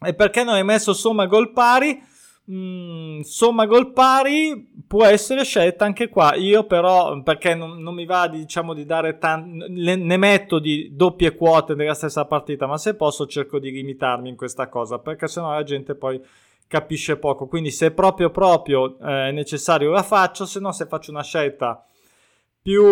e 0.00 0.14
perché 0.14 0.42
non 0.42 0.54
hai 0.54 0.64
messo 0.64 0.94
somma 0.94 1.26
gol 1.26 1.52
pari? 1.52 2.02
Mm, 2.48 3.22
somma 3.22 3.66
gol 3.66 3.92
pari 3.92 4.70
può 4.86 5.04
essere 5.04 5.42
scelta 5.44 5.84
anche 5.84 6.08
qua. 6.08 6.34
Io 6.36 6.64
però, 6.64 7.20
perché 7.22 7.54
non, 7.56 7.80
non 7.82 7.94
mi 7.94 8.04
va 8.06 8.28
diciamo 8.28 8.72
di 8.72 8.84
dare 8.84 9.18
tanto, 9.18 9.66
ne 9.68 10.16
metto 10.16 10.60
di 10.60 10.90
doppie 10.94 11.34
quote 11.34 11.74
nella 11.74 11.94
stessa 11.94 12.24
partita, 12.24 12.66
ma 12.66 12.78
se 12.78 12.94
posso 12.94 13.26
cerco 13.26 13.58
di 13.58 13.72
limitarmi 13.72 14.28
in 14.28 14.36
questa 14.36 14.68
cosa, 14.68 14.98
perché 15.00 15.26
sennò 15.26 15.50
la 15.52 15.64
gente 15.64 15.96
poi 15.96 16.20
capisce 16.68 17.16
poco. 17.16 17.46
Quindi 17.48 17.70
se 17.72 17.90
proprio 17.90 18.30
proprio 18.30 18.96
eh, 19.00 19.28
è 19.28 19.32
necessario 19.32 19.90
la 19.90 20.02
faccio, 20.04 20.46
se 20.46 20.60
no 20.60 20.70
se 20.72 20.86
faccio 20.86 21.10
una 21.10 21.22
scelta 21.24 21.84
più 22.62 22.84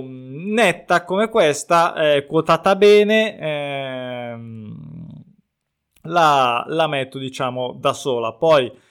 mm, 0.00 0.52
netta 0.52 1.04
come 1.04 1.28
questa, 1.28 1.94
eh, 2.14 2.26
quotata 2.26 2.76
bene, 2.76 3.38
eh, 3.38 4.38
la, 6.02 6.64
la 6.68 6.86
metto 6.86 7.18
diciamo 7.18 7.76
da 7.78 7.92
sola. 7.92 8.32
Poi 8.32 8.81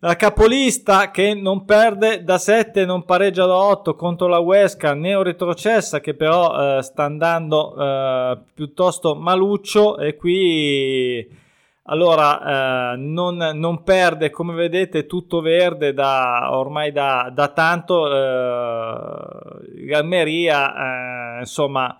la 0.00 0.14
capolista 0.14 1.10
che 1.10 1.34
non 1.34 1.64
perde 1.64 2.22
da 2.22 2.38
7, 2.38 2.84
non 2.84 3.04
pareggia 3.04 3.46
da 3.46 3.56
8 3.56 3.96
contro 3.96 4.28
la 4.28 4.38
Huesca, 4.38 4.94
neo 4.94 5.22
retrocessa 5.22 5.98
che 6.00 6.14
però 6.14 6.78
eh, 6.78 6.82
sta 6.82 7.04
andando 7.04 7.74
eh, 7.76 8.38
piuttosto 8.54 9.16
maluccio 9.16 9.98
e 9.98 10.14
qui 10.14 11.46
allora 11.90 12.92
eh, 12.92 12.96
non, 12.96 13.36
non, 13.54 13.82
perde 13.82 14.30
come 14.30 14.54
vedete 14.54 15.06
tutto 15.06 15.40
verde 15.40 15.92
da, 15.94 16.50
ormai 16.52 16.92
da, 16.92 17.30
da 17.34 17.48
tanto 17.48 18.06
eh, 18.06 19.84
Galmeria 19.84 21.38
eh, 21.38 21.38
insomma 21.40 21.98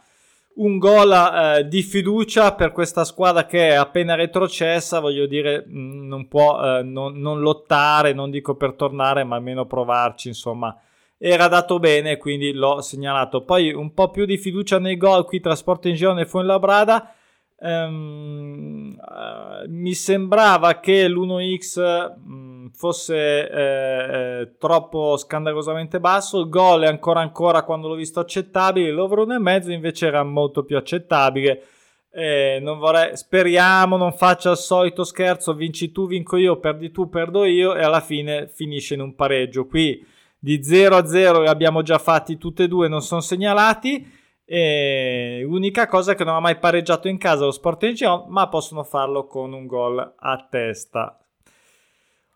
un 0.59 0.79
gol 0.79 1.13
eh, 1.13 1.69
di 1.69 1.83
fiducia 1.83 2.55
per 2.55 2.73
questa 2.73 3.05
squadra 3.05 3.47
che 3.47 3.71
è 3.71 3.75
appena 3.75 4.15
retrocessa, 4.15 5.01
voglio 5.01 5.27
dire, 5.27 5.65
mm, 5.67 6.07
non 6.07 6.29
può 6.29 6.61
eh, 6.63 6.83
non, 6.83 7.19
non, 7.19 7.41
lottare, 7.41 8.13
non 8.13 8.31
dico 8.31 8.57
per 8.57 8.75
tornare, 8.75 9.25
ma 9.25 9.37
almeno 9.37 9.67
provarci, 9.67 10.29
insomma. 10.29 10.77
Era 11.17 11.49
dato 11.49 11.79
bene, 11.81 12.17
quindi 12.17 12.53
l'ho 12.53 12.81
segnalato. 12.81 13.43
Poi 13.43 13.73
un 13.73 13.93
po' 13.93 14.11
più 14.11 14.25
di 14.25 14.39
fiducia 14.39 14.79
nei 14.79 14.97
gol 14.97 15.25
qui 15.25 15.41
tra 15.41 15.57
Sport 15.57 15.87
in 15.87 15.95
Girone 15.95 16.23
e 16.23 16.27
Fuenlabrada. 16.27 17.13
Um, 17.61 18.97
uh, 18.97 19.69
mi 19.69 19.93
sembrava 19.93 20.79
che 20.79 21.09
l'1x 21.09 22.15
um, 22.25 22.71
fosse 22.73 23.51
eh, 23.51 24.41
eh, 24.41 24.53
troppo 24.59 25.17
scandalosamente 25.17 25.99
basso. 25.99 26.39
Il 26.41 26.49
gol 26.49 26.83
è 26.83 26.87
ancora 26.87 27.21
ancora 27.21 27.65
quando 27.65 27.89
l'ho 27.89 27.97
visto 27.97 28.21
accettabile. 28.21 28.93
L'over 28.93 29.27
1,5 29.27 29.71
invece 29.73 30.07
era 30.07 30.23
molto 30.23 30.63
più 30.63 30.77
accettabile. 30.77 31.63
Eh, 32.11 32.59
non 32.63 32.79
vorrei, 32.79 33.17
speriamo 33.17 33.97
non 33.97 34.13
faccia 34.13 34.53
il 34.53 34.57
solito 34.57 35.03
scherzo: 35.03 35.55
vinci 35.55 35.91
tu, 35.91 36.07
vinco 36.07 36.37
io, 36.37 36.59
perdi 36.59 36.93
tu, 36.93 37.09
perdo 37.09 37.45
io, 37.45 37.75
e 37.75 37.83
alla 37.83 38.01
fine 38.01 38.47
finisce 38.47 38.95
in 38.95 39.01
un 39.01 39.15
pareggio. 39.17 39.67
Qui 39.67 40.07
di 40.39 40.63
0 40.63 40.97
a 40.97 41.07
0 41.07 41.41
li 41.41 41.49
abbiamo 41.49 41.83
già 41.83 41.99
fatti 41.99 42.39
tutti 42.39 42.63
e 42.63 42.69
due, 42.69 42.87
non 42.87 43.03
sono 43.03 43.21
segnalati. 43.21 44.18
E 44.51 45.45
unica 45.47 45.87
cosa 45.87 46.15
che 46.15 46.25
non 46.25 46.35
ha 46.35 46.41
mai 46.41 46.57
pareggiato 46.57 47.07
in 47.07 47.19
casa 47.19 47.45
lo 47.45 47.51
Sport 47.51 47.93
Gion, 47.93 48.25
ma 48.29 48.49
possono 48.49 48.83
farlo 48.83 49.27
con 49.27 49.53
un 49.53 49.67
gol 49.67 49.99
a 49.99 50.47
testa. 50.49 51.19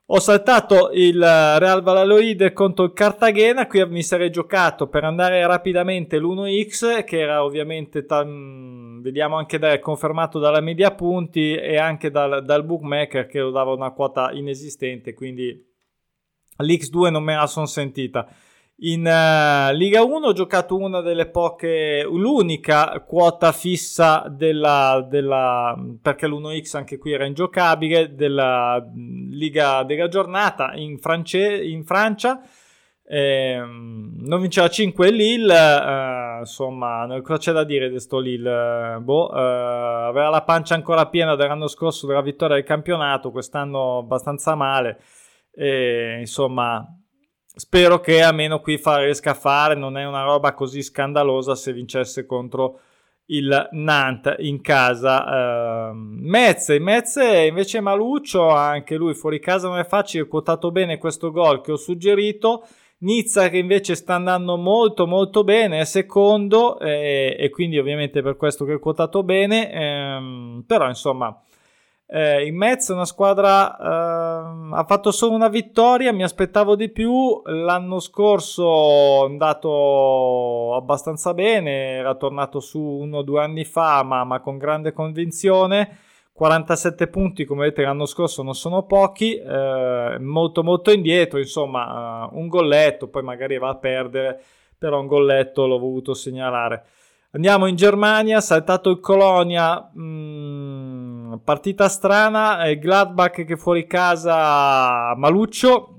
Ho 0.07 0.21
saltato 0.21 0.91
il 0.93 1.19
Real 1.19 1.81
Valladolid 1.81 2.53
contro 2.53 2.85
il 2.85 2.93
Cartagena, 2.93 3.67
qui 3.67 3.87
mi 3.87 4.03
sarei 4.03 4.31
giocato 4.31 4.89
per 4.89 5.05
andare 5.05 5.47
rapidamente 5.47 6.19
l'1x 6.19 7.03
che 7.05 7.19
era 7.19 7.43
ovviamente 7.43 8.05
tam, 8.05 9.01
vediamo 9.01 9.37
anche 9.37 9.59
da, 9.59 9.79
confermato 9.79 10.39
dalla 10.39 10.61
media 10.61 10.91
punti 10.91 11.55
e 11.55 11.79
anche 11.79 12.11
dal, 12.11 12.45
dal 12.45 12.63
bookmaker 12.63 13.27
che 13.27 13.41
lo 13.41 13.51
dava 13.51 13.73
una 13.73 13.93
quota 13.93 14.33
inesistente, 14.33 15.15
quindi 15.15 15.67
l'x2 16.59 17.11
non 17.11 17.23
me 17.23 17.37
la 17.37 17.47
sono 17.47 17.65
sentita. 17.65 18.29
In 18.85 19.07
uh, 19.07 19.73
Liga 19.77 20.03
1 20.03 20.27
ho 20.27 20.33
giocato 20.33 20.77
una 20.77 21.01
delle 21.03 21.29
poche, 21.29 22.03
l'unica 22.03 23.01
quota 23.07 23.53
fissa 23.53 24.25
della, 24.29 25.07
della 25.09 25.77
perché 26.01 26.27
l'1x 26.27 26.77
anche 26.77 26.99
qui 26.99 27.13
era 27.13 27.25
ingiocabile, 27.25 28.15
della 28.17 28.85
Liga 29.31 29.85
della 29.85 30.09
giornata 30.09 30.73
in, 30.75 30.99
France, 30.99 31.39
in 31.39 31.85
Francia. 31.85 32.41
Eh, 33.05 33.57
non 33.57 34.41
vinceva 34.41 34.69
5 34.69 35.11
Lille, 35.11 35.55
eh, 35.55 36.39
insomma, 36.41 37.07
cosa 37.23 37.39
c'è 37.39 37.53
da 37.53 37.63
dire 37.63 37.89
di 37.91 38.01
sto 38.01 38.19
Lille? 38.19 38.99
Boh, 39.01 39.31
eh, 39.33 39.39
aveva 39.39 40.31
la 40.31 40.43
pancia 40.43 40.75
ancora 40.75 41.07
piena 41.07 41.37
dell'anno 41.37 41.69
scorso 41.69 42.07
della 42.07 42.23
vittoria 42.23 42.57
del 42.57 42.65
campionato, 42.65 43.31
quest'anno 43.31 43.99
abbastanza 43.99 44.55
male. 44.57 44.99
insomma, 46.21 46.85
spero 47.55 48.01
che 48.01 48.23
almeno 48.23 48.61
qui 48.61 48.81
riesca 48.83 49.31
a 49.31 49.35
fare, 49.35 49.75
non 49.75 49.97
è 49.97 50.07
una 50.07 50.25
roba 50.25 50.55
così 50.55 50.83
scandalosa 50.83 51.55
se 51.55 51.73
vincesse 51.73 52.27
contro 52.27 52.81
il 53.27 53.69
Nantes 53.73 54.37
in 54.39 54.61
casa. 54.61 55.91
Uh, 55.91 55.95
Mezze, 55.95 56.79
Mezze 56.79 57.47
invece 57.47 57.81
Maluccio, 57.81 58.49
anche 58.49 58.97
lui 58.97 59.15
fuori 59.15 59.39
casa 59.39 59.69
non 59.69 59.79
è 59.79 59.85
facile, 59.85 60.25
ho 60.25 60.29
quotato 60.29 60.71
bene 60.71 60.99
questo 60.99 61.31
gol 61.31 61.61
che 61.61 61.73
ho 61.73 61.77
suggerito. 61.77 62.67
Nizza 62.99 63.49
che 63.49 63.59
invece 63.59 63.97
sta 63.97 64.15
andando 64.15 64.57
molto 64.57 65.09
molto 65.09 65.43
bene, 65.43 65.81
è 65.81 65.85
secondo 65.85 66.79
eh, 66.79 67.35
e 67.37 67.51
quindi 67.51 67.77
ovviamente 67.77 68.23
per 68.23 68.37
questo 68.37 68.65
che 68.65 68.75
ho 68.75 68.79
quotato 68.79 69.25
bene, 69.25 69.73
ehm, 69.73 70.65
però 70.65 70.87
insomma 70.87 71.37
eh, 72.15 72.45
in 72.45 72.57
mezzo 72.57 72.93
una 72.93 73.07
squadra 73.07 73.75
eh, 73.75 74.75
ha 74.75 74.85
fatto 74.87 75.11
solo 75.11 75.35
una 75.35 75.49
vittoria, 75.49 76.13
mi 76.13 76.23
aspettavo 76.23 76.77
di 76.77 76.91
più. 76.91 77.41
L'anno 77.47 78.01
scorso 78.01 79.23
è 79.23 79.31
andato 79.31 80.75
abbastanza 80.75 81.33
bene, 81.33 81.93
era 81.93 82.15
tornato 82.15 82.61
su 82.61 82.79
uno 82.79 83.19
o 83.19 83.23
due 83.23 83.43
anni 83.43 83.65
fa, 83.65 84.03
ma, 84.03 84.25
ma, 84.25 84.41
con 84.41 84.59
grande 84.59 84.93
convinzione. 84.93 86.01
47 86.35 87.09
punti, 87.09 87.47
come 87.47 87.63
vedete, 87.63 87.83
l'anno 87.83 88.05
scorso 88.05 88.43
non 88.43 88.55
sono 88.55 88.83
pochi, 88.83 89.37
eh, 89.37 90.17
molto 90.21 90.63
molto 90.63 90.91
indietro, 90.91 91.39
insomma, 91.39 92.27
uh, 92.27 92.39
un 92.39 92.49
golletto, 92.49 93.09
poi 93.09 93.23
magari 93.23 93.59
va 93.59 93.71
a 93.71 93.77
perdere, 93.77 94.41
però 94.77 95.01
un 95.01 95.07
golletto 95.07 95.67
l'ho 95.67 95.79
voluto 95.79 96.13
segnalare. 96.13 96.85
Andiamo 97.35 97.65
in 97.65 97.77
Germania, 97.77 98.43
saltato 98.43 98.91
il 98.91 99.01
Colonia, 99.01 99.91
mh, 99.95 100.03
mm, 100.03 101.12
partita 101.39 101.89
strana, 101.89 102.69
il 102.69 102.79
Gladbach 102.79 103.45
che 103.45 103.57
fuori 103.57 103.87
casa 103.87 105.15
Maluccio, 105.17 105.99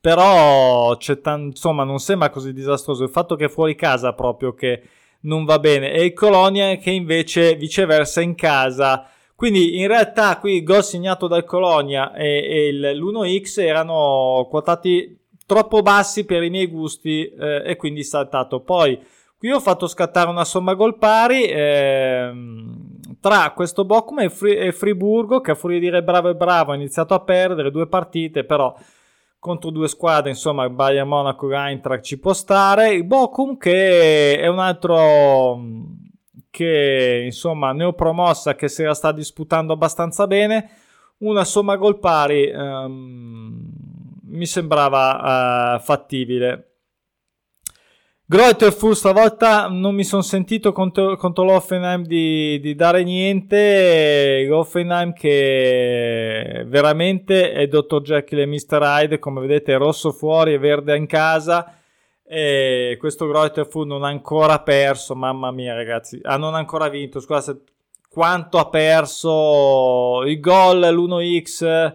però 0.00 0.96
c'è 0.96 1.20
t- 1.20 1.26
insomma 1.26 1.84
non 1.84 1.98
sembra 1.98 2.30
così 2.30 2.52
disastroso. 2.52 3.04
Il 3.04 3.10
fatto 3.10 3.36
che 3.36 3.48
fuori 3.48 3.74
casa 3.74 4.12
proprio 4.12 4.54
che 4.54 4.82
non 5.22 5.44
va 5.44 5.58
bene. 5.58 5.92
E 5.92 6.04
il 6.04 6.12
Colonia 6.12 6.76
che 6.76 6.90
invece 6.90 7.54
viceversa 7.56 8.20
in 8.20 8.34
casa. 8.34 9.06
Quindi 9.34 9.78
in 9.78 9.86
realtà 9.86 10.38
qui 10.38 10.56
il 10.56 10.64
gol 10.64 10.82
segnato 10.82 11.28
dal 11.28 11.44
Colonia 11.44 12.12
e, 12.12 12.44
e 12.44 12.68
il, 12.68 12.80
l'1x 12.80 13.60
erano 13.60 14.46
quotati 14.50 15.16
troppo 15.46 15.82
bassi 15.82 16.24
per 16.24 16.42
i 16.42 16.50
miei 16.50 16.66
gusti 16.66 17.26
eh, 17.28 17.62
e 17.64 17.76
quindi 17.76 18.02
saltato. 18.02 18.60
Poi 18.60 19.00
Qui 19.38 19.52
ho 19.52 19.60
fatto 19.60 19.86
scattare 19.86 20.28
una 20.28 20.44
somma 20.44 20.74
gol 20.74 20.98
pari 20.98 21.44
ehm, 21.44 22.87
tra 23.20 23.52
questo 23.52 23.84
Bochum 23.84 24.20
e, 24.20 24.30
Fri- 24.30 24.56
e, 24.56 24.72
Friburgo, 24.72 25.40
che 25.40 25.52
a 25.52 25.54
furia 25.54 25.78
di 25.78 25.84
dire 25.86 26.02
bravo 26.02 26.28
e 26.30 26.34
bravo 26.34 26.72
ha 26.72 26.76
iniziato 26.76 27.14
a 27.14 27.20
perdere 27.20 27.70
due 27.70 27.86
partite, 27.86 28.44
però 28.44 28.74
contro 29.38 29.70
due 29.70 29.88
squadre, 29.88 30.30
insomma, 30.30 30.68
Bayern 30.68 31.08
Monaco 31.08 31.50
e 31.50 31.54
Eintracht 31.56 32.04
ci 32.04 32.18
può 32.18 32.32
stare. 32.32 32.92
Il 32.92 33.04
Bochum 33.04 33.56
che 33.56 34.38
è 34.38 34.46
un 34.46 34.58
altro 34.58 35.60
che, 36.50 37.22
insomma, 37.24 37.72
neopromossa 37.72 38.54
che 38.54 38.68
se 38.68 38.84
la 38.84 38.94
sta 38.94 39.12
disputando 39.12 39.72
abbastanza 39.72 40.26
bene. 40.26 40.70
Una 41.18 41.44
somma 41.44 41.76
gol 41.76 41.98
pari 41.98 42.48
ehm, 42.48 43.70
mi 44.22 44.46
sembrava 44.46 45.76
eh, 45.76 45.80
fattibile. 45.80 46.77
Greuther 48.30 48.74
fu 48.74 48.92
stavolta 48.92 49.68
non 49.68 49.94
mi 49.94 50.04
sono 50.04 50.20
sentito 50.20 50.70
contro, 50.70 51.16
contro 51.16 51.44
l'Offenheim 51.44 52.02
di, 52.02 52.60
di, 52.60 52.74
dare 52.74 53.02
niente. 53.02 54.44
L'Offenheim 54.46 55.14
che 55.14 56.62
veramente 56.66 57.52
è 57.52 57.66
Dr. 57.68 58.02
Jekyll 58.02 58.40
e 58.40 58.46
Mr. 58.46 58.80
Hyde, 58.82 59.18
come 59.18 59.40
vedete, 59.40 59.78
rosso 59.78 60.12
fuori 60.12 60.52
e 60.52 60.58
verde 60.58 60.94
in 60.94 61.06
casa. 61.06 61.74
E 62.22 62.98
questo 63.00 63.26
Greuther 63.26 63.66
fu 63.66 63.84
non 63.84 64.04
ha 64.04 64.08
ancora 64.08 64.60
perso, 64.60 65.14
mamma 65.14 65.50
mia, 65.50 65.72
ragazzi. 65.72 66.20
Ah, 66.22 66.36
non 66.36 66.54
ha 66.54 66.58
ancora 66.58 66.90
vinto. 66.90 67.20
Scusate, 67.20 67.62
quanto 68.10 68.58
ha 68.58 68.68
perso 68.68 70.22
il 70.26 70.38
gol, 70.38 70.80
l'1x 70.80 71.94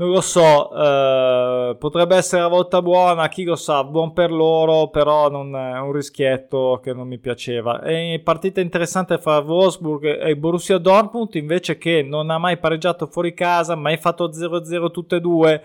non 0.00 0.08
lo 0.08 0.22
so, 0.22 0.72
eh, 0.74 1.76
potrebbe 1.78 2.16
essere 2.16 2.40
la 2.40 2.48
volta 2.48 2.80
buona, 2.80 3.28
chi 3.28 3.44
lo 3.44 3.54
sa, 3.54 3.84
buon 3.84 4.14
per 4.14 4.32
loro, 4.32 4.88
però 4.88 5.28
non 5.28 5.54
è 5.54 5.78
un 5.78 5.92
rischietto 5.92 6.80
che 6.82 6.94
non 6.94 7.06
mi 7.06 7.18
piaceva. 7.18 7.82
E 7.82 8.18
partita 8.24 8.62
interessante 8.62 9.18
fra 9.18 9.40
Wolfsburg 9.40 10.22
e 10.26 10.34
Borussia 10.38 10.78
Dortmund, 10.78 11.34
invece 11.34 11.76
che 11.76 12.02
non 12.02 12.30
ha 12.30 12.38
mai 12.38 12.56
pareggiato 12.56 13.08
fuori 13.08 13.34
casa, 13.34 13.74
mai 13.74 13.98
fatto 13.98 14.30
0-0 14.30 14.90
tutte 14.90 15.16
e 15.16 15.20
due. 15.20 15.62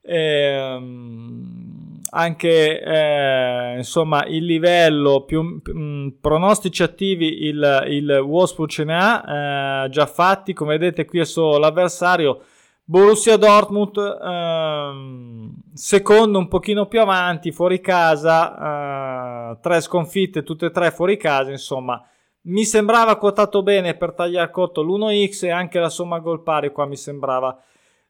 Eh, 0.00 0.78
anche 2.10 2.82
eh, 2.82 3.74
insomma 3.78 4.24
il 4.26 4.44
livello 4.44 5.22
più 5.24 5.42
mh, 5.42 6.16
pronostici 6.20 6.82
attivi 6.82 7.44
il, 7.44 7.86
il 7.88 8.10
Wolfsburg 8.10 8.68
ce 8.68 8.82
ne 8.82 8.96
ha 8.96 9.84
eh, 9.84 9.88
già 9.90 10.06
fatti 10.06 10.54
come 10.54 10.76
vedete 10.76 11.04
qui 11.04 11.20
è 11.20 11.24
solo 11.24 11.56
l'avversario 11.58 12.40
Borussia 12.92 13.38
Dortmund 13.38 13.96
ehm, 13.96 15.54
secondo 15.72 16.36
un 16.36 16.46
pochino 16.46 16.84
più 16.84 17.00
avanti 17.00 17.50
fuori 17.50 17.80
casa 17.80 19.52
eh, 19.52 19.58
tre 19.62 19.80
sconfitte 19.80 20.42
tutte 20.42 20.66
e 20.66 20.70
tre 20.70 20.90
fuori 20.90 21.16
casa 21.16 21.50
insomma 21.50 22.06
mi 22.42 22.66
sembrava 22.66 23.16
quotato 23.16 23.62
bene 23.62 23.94
per 23.94 24.12
tagliare 24.12 24.50
corto 24.50 24.82
l'1x 24.82 25.46
e 25.46 25.50
anche 25.50 25.78
la 25.78 25.88
somma 25.88 26.18
gol 26.18 26.42
pari 26.42 26.70
qua 26.70 26.84
mi 26.84 26.96
sembrava 26.96 27.58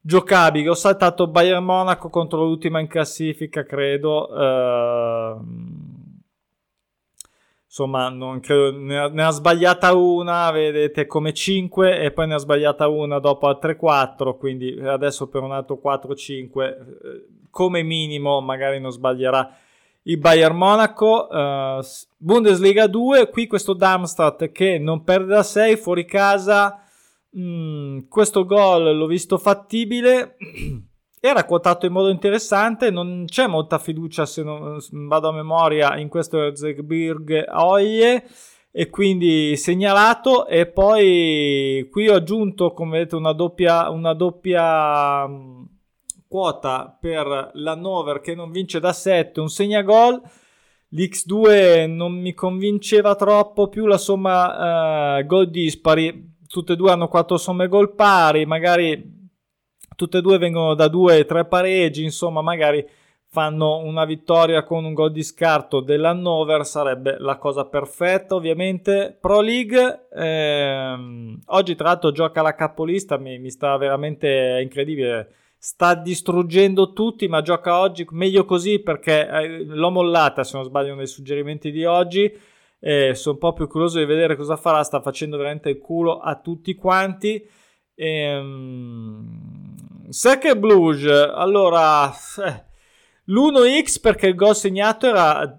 giocabile. 0.00 0.70
Ho 0.70 0.74
saltato 0.74 1.28
Bayern 1.28 1.62
Monaco 1.62 2.10
contro 2.10 2.42
l'ultima 2.42 2.80
in 2.80 2.88
classifica 2.88 3.62
credo 3.62 4.34
eh, 4.34 5.36
insomma 7.72 8.10
non 8.10 8.40
credo, 8.40 8.78
ne, 8.78 8.98
ha, 8.98 9.08
ne, 9.08 9.24
ha, 9.24 9.30
sbagliata 9.30 9.94
una, 9.94 10.50
vedete 10.50 11.06
come 11.06 11.32
5 11.32 12.00
e 12.00 12.10
poi 12.10 12.26
ne 12.26 12.34
ha 12.34 12.38
sbagliata 12.38 12.86
una 12.88 13.18
dopo 13.18 13.46
altre 13.46 13.76
4, 13.76 14.36
quindi 14.36 14.78
adesso 14.78 15.26
per 15.28 15.40
un 15.40 15.52
altro 15.52 15.80
4-5 15.82 16.60
eh, 16.60 16.76
come 17.48 17.82
minimo 17.82 18.42
magari 18.42 18.78
non 18.78 18.90
sbaglierà 18.90 19.56
il 20.02 20.18
Bayern 20.18 20.54
Monaco, 20.56 21.28
uh, 21.30 21.82
Bundesliga 22.18 22.88
2, 22.88 23.30
qui 23.30 23.46
questo 23.46 23.72
Darmstadt 23.72 24.50
che 24.52 24.78
non 24.78 25.02
perde 25.02 25.34
da 25.34 25.42
6 25.42 25.76
fuori 25.76 26.04
casa, 26.04 26.84
mm, 27.38 28.00
questo 28.08 28.44
gol 28.44 28.94
l'ho 28.96 29.06
visto 29.06 29.38
fattibile. 29.38 30.36
era 31.24 31.44
quotato 31.44 31.86
in 31.86 31.92
modo 31.92 32.08
interessante, 32.08 32.90
non 32.90 33.26
c'è 33.28 33.46
molta 33.46 33.78
fiducia 33.78 34.26
se 34.26 34.42
non 34.42 34.76
vado 35.06 35.28
a 35.28 35.32
memoria 35.32 35.96
in 35.96 36.08
questo 36.08 36.42
Erzberg 36.42 37.44
Oye 37.48 38.24
e 38.72 38.90
quindi 38.90 39.56
segnalato 39.56 40.48
e 40.48 40.66
poi 40.66 41.86
qui 41.92 42.08
ho 42.08 42.16
aggiunto 42.16 42.72
come 42.72 42.98
vedete 42.98 43.14
una 43.14 43.32
doppia, 43.34 43.88
una 43.90 44.14
doppia 44.14 45.28
mm, 45.28 45.62
quota 46.26 46.98
per 47.00 47.52
l'Hannover 47.52 48.20
che 48.20 48.34
non 48.34 48.50
vince 48.50 48.80
da 48.80 48.92
7 48.92 49.38
un 49.38 49.48
segnagol. 49.48 50.20
l'X2 50.88 51.88
non 51.88 52.14
mi 52.14 52.34
convinceva 52.34 53.14
troppo 53.14 53.68
più 53.68 53.86
la 53.86 53.96
somma 53.96 55.18
uh, 55.18 55.24
gol 55.24 55.50
dispari 55.50 56.34
tutte 56.48 56.72
e 56.72 56.76
due 56.76 56.90
hanno 56.90 57.06
4 57.06 57.36
somme 57.36 57.68
gol 57.68 57.94
pari 57.94 58.44
magari 58.44 59.21
tutte 60.02 60.18
e 60.18 60.20
due 60.20 60.38
vengono 60.38 60.74
da 60.74 60.88
due 60.88 61.20
o 61.20 61.24
tre 61.24 61.44
pareggi, 61.44 62.02
insomma 62.02 62.42
magari 62.42 62.84
fanno 63.28 63.78
una 63.78 64.04
vittoria 64.04 64.64
con 64.64 64.84
un 64.84 64.92
gol 64.92 65.12
di 65.12 65.22
scarto 65.22 65.80
dell'Hannover 65.80 66.66
sarebbe 66.66 67.16
la 67.18 67.38
cosa 67.38 67.64
perfetta 67.66 68.34
ovviamente. 68.34 69.16
Pro 69.18 69.40
League 69.40 70.08
ehm, 70.12 71.40
oggi 71.46 71.74
tra 71.76 71.88
l'altro 71.88 72.10
gioca 72.10 72.42
la 72.42 72.54
capolista 72.54 73.16
mi, 73.16 73.38
mi 73.38 73.50
sta 73.50 73.76
veramente 73.76 74.58
incredibile. 74.60 75.34
Sta 75.56 75.94
distruggendo 75.94 76.92
tutti 76.92 77.28
ma 77.28 77.40
gioca 77.40 77.78
oggi 77.78 78.04
meglio 78.10 78.44
così 78.44 78.80
perché 78.80 79.28
eh, 79.28 79.64
l'ho 79.64 79.90
mollata 79.90 80.42
se 80.42 80.56
non 80.56 80.66
sbaglio 80.66 80.96
nei 80.96 81.06
suggerimenti 81.06 81.70
di 81.70 81.84
oggi. 81.84 82.30
Eh, 82.80 83.14
sono 83.14 83.38
proprio 83.38 83.68
curioso 83.68 83.98
di 83.98 84.04
vedere 84.04 84.34
cosa 84.34 84.56
farà 84.56 84.82
sta 84.82 85.00
facendo 85.00 85.36
veramente 85.36 85.70
il 85.70 85.78
culo 85.78 86.18
a 86.18 86.34
tutti 86.40 86.74
quanti. 86.74 87.48
Ehm 87.94 89.71
Sacre 90.12 90.58
Blues, 90.58 91.06
allora 91.06 92.12
eh, 92.12 92.64
l'1x 93.24 93.98
perché 93.98 94.26
il 94.26 94.34
gol 94.34 94.54
segnato 94.54 95.06
era 95.06 95.58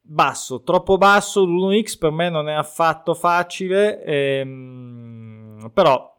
basso, 0.00 0.62
troppo 0.62 0.96
basso, 0.98 1.44
l'1x 1.44 1.98
per 1.98 2.12
me 2.12 2.30
non 2.30 2.48
è 2.48 2.52
affatto 2.52 3.12
facile, 3.14 4.00
ehm, 4.04 5.72
però 5.74 6.16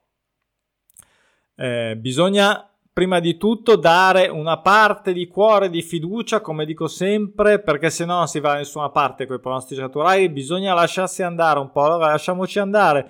eh, 1.56 1.96
bisogna 1.98 2.70
prima 2.92 3.22
di 3.22 3.38
tutto 3.38 3.78
dare 3.78 4.28
una 4.28 4.60
parte 4.60 5.14
di 5.14 5.28
cuore 5.28 5.70
di 5.70 5.82
fiducia, 5.82 6.42
come 6.42 6.66
dico 6.66 6.88
sempre, 6.88 7.62
perché 7.62 7.90
se 7.90 8.04
no 8.04 8.18
non 8.18 8.28
si 8.28 8.42
va 8.42 8.52
da 8.52 8.58
nessuna 8.58 8.90
parte 8.90 9.26
con 9.26 9.38
i 9.38 9.40
pronostici 9.40 9.80
naturali, 9.80 10.28
bisogna 10.28 10.74
lasciarsi 10.74 11.24
andare 11.24 11.60
un 11.60 11.72
po', 11.72 11.86
allora 11.86 12.08
lasciamoci 12.08 12.60
andare 12.60 13.10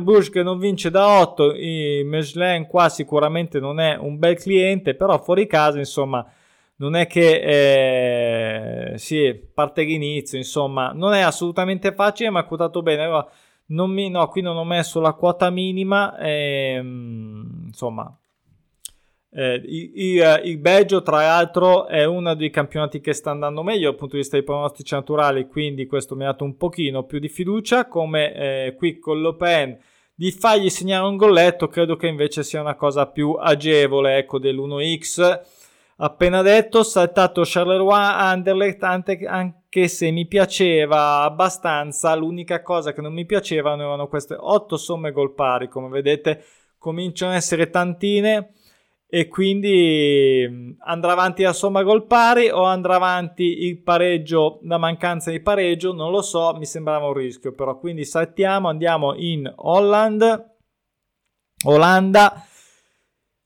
Bruges 0.00 0.30
che 0.30 0.42
non 0.42 0.58
vince 0.58 0.90
da 0.90 1.20
8, 1.20 1.54
i 1.54 2.02
Michelin 2.04 2.66
qua 2.66 2.88
sicuramente 2.88 3.60
non 3.60 3.80
è 3.80 3.96
un 3.96 4.18
bel 4.18 4.36
cliente, 4.36 4.94
però 4.94 5.18
fuori 5.22 5.46
casa 5.46 5.78
insomma 5.78 6.26
non 6.76 6.96
è 6.96 7.06
che 7.06 8.92
eh, 8.94 8.98
sì, 8.98 9.32
parte 9.54 9.84
l'inizio, 9.84 10.36
insomma, 10.36 10.90
non 10.92 11.12
è 11.14 11.20
assolutamente 11.20 11.92
facile, 11.92 12.30
ma 12.30 12.40
ha 12.40 12.44
quotato 12.44 12.82
bene. 12.82 13.04
Allora, 13.04 13.28
non 13.66 13.90
mi, 13.90 14.10
no, 14.10 14.26
qui 14.28 14.42
non 14.42 14.56
ho 14.56 14.64
messo 14.64 15.00
la 15.00 15.12
quota 15.12 15.48
minima, 15.50 16.18
ehm, 16.18 17.66
insomma, 17.66 18.12
eh, 19.34 19.54
il, 19.64 19.90
il, 19.94 20.40
il, 20.44 20.58
Belgio, 20.58 21.02
tra 21.02 21.16
l'altro, 21.22 21.86
è 21.86 22.04
uno 22.04 22.34
dei 22.34 22.50
campionati 22.50 23.00
che 23.00 23.14
sta 23.14 23.30
andando 23.30 23.62
meglio 23.62 23.88
dal 23.88 23.98
punto 23.98 24.14
di 24.14 24.20
vista 24.20 24.36
dei 24.36 24.44
pronostici 24.44 24.94
naturali, 24.94 25.46
quindi 25.46 25.86
questo 25.86 26.14
mi 26.14 26.24
ha 26.24 26.32
dato 26.32 26.44
un 26.44 26.56
pochino 26.58 27.04
più 27.04 27.18
di 27.18 27.28
fiducia. 27.28 27.88
Come 27.88 28.34
eh, 28.34 28.74
qui 28.76 28.98
con 28.98 29.20
l'Open 29.22 29.78
di 30.14 30.30
fargli 30.32 30.68
segnare 30.68 31.06
un 31.06 31.16
golletto, 31.16 31.68
credo 31.68 31.96
che 31.96 32.08
invece 32.08 32.42
sia 32.42 32.60
una 32.60 32.74
cosa 32.74 33.06
più 33.06 33.32
agevole, 33.32 34.18
ecco, 34.18 34.38
dell'1x. 34.38 35.40
Appena 35.96 36.42
detto, 36.42 36.82
saltato 36.82 37.42
Charleroi 37.44 37.92
Anderlecht, 37.94 38.82
anche 38.82 39.88
se 39.88 40.10
mi 40.10 40.26
piaceva 40.26 41.22
abbastanza, 41.22 42.14
l'unica 42.14 42.60
cosa 42.60 42.92
che 42.92 43.00
non 43.00 43.14
mi 43.14 43.24
piacevano 43.24 43.82
erano 43.82 44.08
queste 44.08 44.36
8 44.38 44.76
somme 44.76 45.10
gol 45.10 45.32
pari, 45.32 45.68
come 45.68 45.88
vedete 45.88 46.44
cominciano 46.76 47.32
a 47.32 47.36
essere 47.36 47.70
tantine 47.70 48.54
e 49.14 49.28
quindi 49.28 50.74
andrà 50.78 51.12
avanti 51.12 51.42
la 51.42 51.52
somma 51.52 51.82
gol 51.82 52.06
pari 52.06 52.48
o 52.48 52.62
andrà 52.62 52.94
avanti 52.94 53.66
il 53.66 53.82
pareggio, 53.82 54.60
la 54.62 54.78
mancanza 54.78 55.30
di 55.30 55.40
pareggio, 55.40 55.92
non 55.92 56.10
lo 56.10 56.22
so, 56.22 56.54
mi 56.56 56.64
sembrava 56.64 57.08
un 57.08 57.12
rischio, 57.12 57.52
però. 57.52 57.78
Quindi 57.78 58.06
saltiamo, 58.06 58.70
andiamo 58.70 59.14
in 59.14 59.52
Holland, 59.54 60.54
Olanda, 61.64 62.42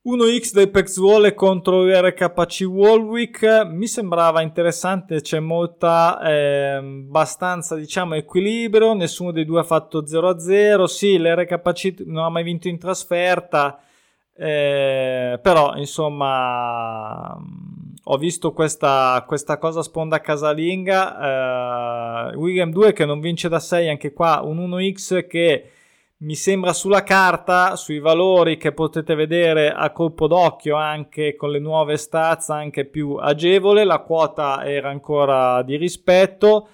1x 0.05 0.52
del 0.52 0.70
Pexwall 0.70 1.35
contro 1.35 1.83
il 1.83 2.00
RKC 2.00 2.61
Walwick 2.68 3.66
mi 3.68 3.88
sembrava 3.88 4.42
interessante, 4.42 5.20
c'è 5.20 5.40
molta, 5.40 6.20
eh, 6.22 6.74
abbastanza 6.76 7.74
diciamo 7.74 8.14
equilibrio, 8.14 8.94
nessuno 8.94 9.33
dei 9.33 9.44
due 9.44 9.59
ha 9.59 9.64
fatto 9.64 10.05
0-0, 10.05 10.85
sì 10.85 11.18
l'RKC 11.18 12.05
non 12.07 12.22
ha 12.22 12.29
mai 12.29 12.44
vinto 12.44 12.68
in 12.68 12.79
trasferta, 12.79 13.81
eh, 14.38 15.38
però, 15.40 15.77
insomma, 15.77 17.38
ho 18.09 18.18
visto 18.18 18.53
questa, 18.53 19.25
questa 19.27 19.59
cosa 19.59 19.83
sponda 19.83 20.20
casalinga. 20.20 22.33
Eh, 22.33 22.37
William 22.37 22.70
2 22.70 22.92
che 22.92 23.07
non 23.07 23.20
vince 23.20 23.49
da 23.49 23.59
6, 23.59 23.88
anche 23.88 24.12
qua 24.12 24.42
un 24.42 24.59
1x 24.59 25.27
che 25.27 25.70
mi 26.18 26.35
sembra 26.35 26.72
sulla 26.72 27.03
carta, 27.03 27.77
sui 27.77 27.99
valori 27.99 28.57
che 28.57 28.72
potete 28.72 29.14
vedere 29.14 29.72
a 29.72 29.90
colpo 29.90 30.27
d'occhio 30.27 30.77
anche 30.77 31.35
con 31.35 31.51
le 31.51 31.59
nuove 31.59 31.96
stats, 31.96 32.51
anche 32.51 32.85
più 32.85 33.14
agevole. 33.14 33.85
La 33.85 34.01
quota 34.01 34.64
era 34.64 34.90
ancora 34.90 35.62
di 35.62 35.77
rispetto 35.77 36.68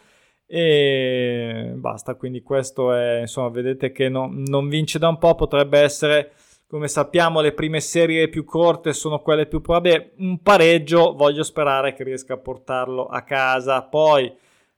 e 0.47 1.73
basta. 1.77 2.17
Quindi, 2.17 2.43
questo 2.43 2.93
è 2.93 3.21
insomma, 3.21 3.51
vedete 3.51 3.93
che 3.93 4.09
no, 4.09 4.29
non 4.33 4.69
vince 4.69 4.99
da 4.99 5.09
un 5.09 5.19
po', 5.19 5.37
potrebbe 5.37 5.79
essere 5.79 6.33
come 6.73 6.89
sappiamo 6.89 7.43
le 7.43 7.53
prime 7.53 7.81
serie 7.81 8.31
più 8.31 8.47
corte 8.47 8.95
sono 8.95 9.21
quelle 9.21 9.45
più 9.45 9.61
probabili. 9.61 10.13
Un 10.21 10.41
pareggio 10.41 11.13
voglio 11.15 11.43
sperare 11.43 11.93
che 11.93 12.03
riesca 12.03 12.33
a 12.33 12.39
portarlo 12.39 13.05
a 13.09 13.21
casa. 13.25 13.83
Poi 13.83 14.35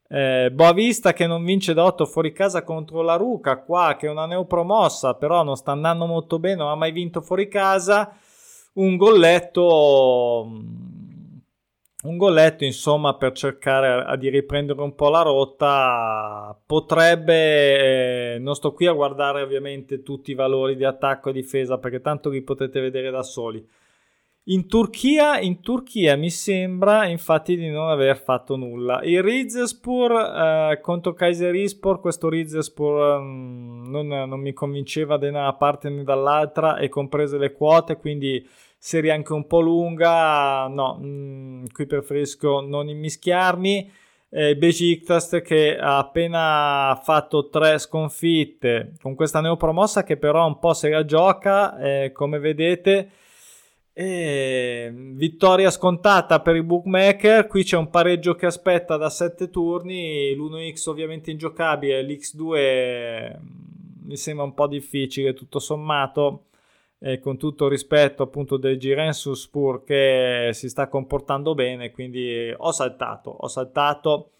eh, 0.08 0.50
Boavista 0.52 1.12
che 1.12 1.28
non 1.28 1.44
vince 1.44 1.72
da 1.72 1.84
8 1.84 2.04
fuori 2.06 2.32
casa 2.32 2.64
contro 2.64 3.00
la 3.02 3.14
Ruca, 3.14 3.58
qua 3.58 3.94
che 3.96 4.08
è 4.08 4.10
una 4.10 4.26
neopromossa, 4.26 5.14
però 5.14 5.44
non 5.44 5.54
sta 5.54 5.70
andando 5.70 6.06
molto 6.06 6.40
bene, 6.40 6.56
non 6.56 6.70
ha 6.70 6.74
mai 6.74 6.90
vinto 6.90 7.20
fuori 7.20 7.46
casa. 7.46 8.12
Un 8.72 8.96
golletto 8.96 10.50
un 12.04 12.16
golletto, 12.16 12.64
insomma, 12.64 13.14
per 13.16 13.32
cercare 13.32 14.16
di 14.18 14.28
riprendere 14.28 14.80
un 14.80 14.94
po' 14.94 15.08
la 15.08 15.22
rotta. 15.22 16.58
Potrebbe, 16.66 18.34
eh, 18.34 18.38
non 18.38 18.54
sto 18.54 18.72
qui 18.72 18.86
a 18.86 18.92
guardare 18.92 19.42
ovviamente 19.42 20.02
tutti 20.02 20.30
i 20.30 20.34
valori 20.34 20.76
di 20.76 20.84
attacco 20.84 21.30
e 21.30 21.32
difesa 21.32 21.78
perché 21.78 22.00
tanto 22.00 22.28
li 22.30 22.42
potete 22.42 22.80
vedere 22.80 23.10
da 23.10 23.22
soli. 23.22 23.66
In 24.48 24.68
Turchia, 24.68 25.40
in 25.40 25.62
Turchia 25.62 26.16
mi 26.16 26.28
sembra 26.28 27.06
infatti 27.06 27.56
di 27.56 27.70
non 27.70 27.88
aver 27.88 28.18
fatto 28.18 28.56
nulla. 28.56 29.00
Il 29.02 29.22
Rizespur 29.22 30.12
eh, 30.12 30.80
contro 30.82 31.14
Kayserispor, 31.14 31.98
questo 31.98 32.28
Rizespur 32.28 33.20
mm, 33.22 33.86
non, 33.86 34.06
non, 34.06 34.40
mi 34.40 34.52
convinceva 34.52 35.16
da 35.16 35.28
una 35.28 35.54
parte 35.54 35.88
né 35.88 36.02
dall'altra 36.02 36.76
e 36.76 36.90
comprese 36.90 37.38
le 37.38 37.52
quote, 37.52 37.96
quindi 37.96 38.46
serie 38.84 39.12
anche 39.12 39.32
un 39.32 39.46
po' 39.46 39.60
lunga, 39.60 40.68
no, 40.68 40.98
mh, 41.00 41.06
mm, 41.06 41.64
qui 41.72 41.86
preferisco 41.86 42.60
non 42.60 42.90
immischiarmi. 42.90 43.90
Eh, 44.28 44.56
Besiktas 44.56 45.40
che 45.42 45.78
ha 45.78 45.96
appena 45.96 47.00
fatto 47.02 47.48
tre 47.48 47.78
sconfitte 47.78 48.92
con 49.00 49.14
questa 49.14 49.40
neopromossa 49.40 50.02
che 50.02 50.18
però 50.18 50.46
un 50.46 50.58
po' 50.58 50.74
se 50.74 50.90
la 50.90 51.06
gioca, 51.06 51.78
eh, 51.78 52.12
come 52.12 52.38
vedete. 52.38 53.10
E 53.94 54.92
vittoria 54.92 55.70
scontata 55.70 56.40
per 56.40 56.56
i 56.56 56.62
bookmaker. 56.62 57.46
Qui 57.46 57.64
c'è 57.64 57.78
un 57.78 57.88
pareggio 57.88 58.34
che 58.34 58.46
aspetta 58.46 58.98
da 58.98 59.08
7 59.08 59.48
turni. 59.48 60.34
L'1x 60.34 60.90
ovviamente 60.90 61.30
ingiocabile, 61.30 62.02
l'x2 62.02 63.38
mm, 63.38 64.06
mi 64.08 64.16
sembra 64.18 64.44
un 64.44 64.52
po' 64.52 64.66
difficile 64.66 65.32
tutto 65.32 65.58
sommato 65.58 66.48
eh, 67.06 67.18
con 67.18 67.36
tutto 67.36 67.68
rispetto 67.68 68.22
appunto 68.22 68.56
del 68.56 68.78
Girensus 68.78 69.42
Spur 69.42 69.84
che 69.84 70.50
si 70.54 70.70
sta 70.70 70.88
comportando 70.88 71.54
bene, 71.54 71.90
quindi 71.90 72.50
ho 72.56 72.72
saltato, 72.72 73.28
ho 73.28 73.46
saltato. 73.46 74.30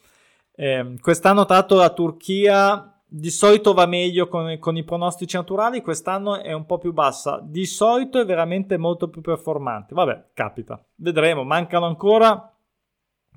Eh, 0.54 0.94
quest'anno 0.98 1.44
tanto 1.44 1.76
la 1.76 1.90
Turchia 1.90 3.02
di 3.06 3.28
solito 3.28 3.74
va 3.74 3.84
meglio 3.84 4.28
con, 4.28 4.58
con, 4.58 4.78
i 4.78 4.82
pronostici 4.82 5.36
naturali, 5.36 5.82
quest'anno 5.82 6.40
è 6.40 6.54
un 6.54 6.64
po' 6.64 6.78
più 6.78 6.94
bassa, 6.94 7.38
di 7.42 7.66
solito 7.66 8.18
è 8.18 8.24
veramente 8.24 8.78
molto 8.78 9.10
più 9.10 9.20
performante. 9.20 9.94
Vabbè, 9.94 10.28
capita, 10.32 10.82
vedremo, 10.94 11.44
mancano 11.44 11.84
ancora 11.84 12.50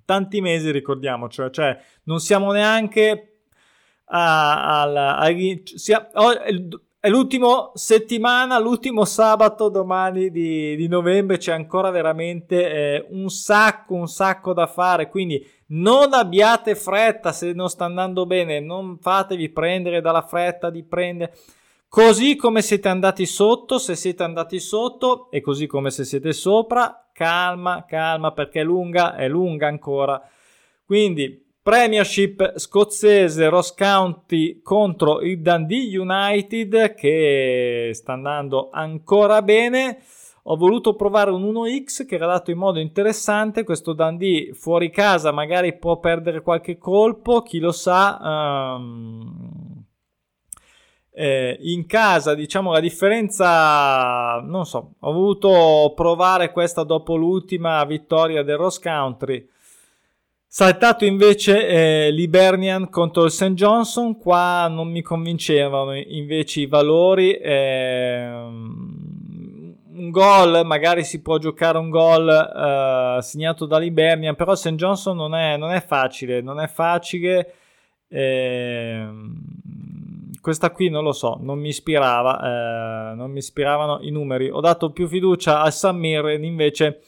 tanti 0.05 0.39
mesi, 0.39 0.71
ricordiamoci, 0.71 1.43
cioè 1.51 1.77
non 2.03 2.21
siamo 2.21 2.53
neanche 2.53 3.39
a, 4.05 4.83
a, 4.83 5.17
a, 5.17 5.17
a 5.17 5.35
sia, 5.75 6.09
oh, 6.13 6.31
è 6.99 7.09
l'ultimo 7.09 7.71
settimana, 7.75 8.57
l'ultimo 8.57 9.05
sabato 9.05 9.69
domani 9.69 10.31
di, 10.31 10.75
di 10.75 10.87
novembre, 10.87 11.37
c'è 11.37 11.53
ancora 11.53 11.91
veramente 11.91 12.69
eh, 12.69 13.05
un 13.09 13.29
sacco, 13.29 13.93
un 13.93 14.07
sacco 14.07 14.51
da 14.51 14.65
fare, 14.65 15.09
quindi 15.09 15.45
non 15.67 16.13
abbiate 16.13 16.75
fretta 16.75 17.31
se 17.31 17.53
non 17.53 17.69
sta 17.69 17.85
andando 17.85 18.25
bene, 18.25 18.59
non 18.59 18.97
fatevi 18.99 19.49
prendere 19.49 20.01
dalla 20.01 20.23
fretta 20.23 20.69
di 20.69 20.83
prendere. 20.83 21.35
Così 21.87 22.35
come 22.35 22.61
siete 22.61 22.89
andati 22.89 23.25
sotto, 23.25 23.77
se 23.77 23.95
siete 23.95 24.23
andati 24.23 24.59
sotto 24.59 25.29
e 25.31 25.39
così 25.39 25.67
come 25.67 25.89
se 25.91 26.03
siete 26.03 26.33
sopra, 26.33 27.09
calma, 27.13 27.85
calma 27.87 28.31
perché 28.31 28.61
è 28.61 28.63
lunga, 28.63 29.15
è 29.15 29.27
lunga 29.27 29.67
ancora. 29.67 30.21
Quindi 30.85 31.46
Premiership 31.67 32.57
scozzese 32.57 33.49
Ross 33.49 33.73
County 33.73 34.61
contro 34.61 35.19
il 35.19 35.41
Dundee 35.41 35.97
United 35.99 36.93
che 36.93 37.91
sta 37.91 38.13
andando 38.13 38.69
ancora 38.71 39.41
bene. 39.41 40.01
Ho 40.43 40.55
voluto 40.55 40.95
provare 40.95 41.29
un 41.29 41.43
1x 41.43 42.05
che 42.05 42.15
era 42.15 42.25
dato 42.25 42.51
in 42.51 42.57
modo 42.57 42.79
interessante. 42.79 43.65
Questo 43.65 43.91
Dundee 43.91 44.53
fuori 44.53 44.89
casa 44.89 45.33
magari 45.33 45.77
può 45.77 45.99
perdere 45.99 46.41
qualche 46.41 46.77
colpo, 46.77 47.41
chi 47.41 47.59
lo 47.59 47.73
sa. 47.73 48.77
Um, 48.77 49.83
eh, 51.11 51.57
in 51.63 51.85
casa, 51.85 52.33
diciamo, 52.33 52.71
la 52.71 52.79
differenza, 52.79 54.39
non 54.39 54.65
so, 54.65 54.93
ho 54.97 55.11
voluto 55.11 55.91
provare 55.97 56.53
questa 56.53 56.83
dopo 56.83 57.17
l'ultima 57.17 57.83
vittoria 57.83 58.41
del 58.41 58.55
Ross 58.55 58.79
Country 58.79 59.55
Saltato 60.49 61.03
invece 61.03 61.67
eh, 61.67 62.11
l'Ibernian 62.11 62.89
contro 62.89 63.25
il 63.25 63.31
St. 63.31 63.51
Johnson, 63.51 64.17
qua 64.17 64.67
non 64.69 64.89
mi 64.89 65.01
convincevano 65.01 65.93
invece 65.93 66.61
i 66.61 66.67
valori. 66.67 67.33
Eh, 67.33 68.27
un 69.97 70.09
gol, 70.09 70.65
magari 70.65 71.03
si 71.03 71.21
può 71.21 71.37
giocare 71.37 71.77
un 71.77 71.89
gol 71.89 72.29
eh, 72.29 73.21
segnato 73.21 73.65
dall'Ibernian, 73.65 74.35
però 74.35 74.55
St. 74.55 74.75
Johnson 74.75 75.17
non 75.17 75.35
è, 75.35 75.57
non 75.57 75.71
è 75.71 75.81
facile, 75.81 76.41
non 76.41 76.61
è 76.61 76.67
facile. 76.67 77.53
Ehm, 78.07 79.35
questa 80.39 80.71
qui 80.71 80.89
non 80.89 81.03
lo 81.03 81.11
so, 81.11 81.37
non 81.41 81.59
mi 81.59 81.67
ispirava, 81.67 83.11
eh, 83.11 83.15
non 83.15 83.31
mi 83.31 83.39
ispiravano 83.39 83.99
i 84.01 84.11
numeri. 84.11 84.49
Ho 84.49 84.61
dato 84.61 84.91
più 84.91 85.07
fiducia 85.07 85.61
al 85.61 85.73
San 85.73 85.97
Mirren 85.97 86.45
invece 86.45 87.01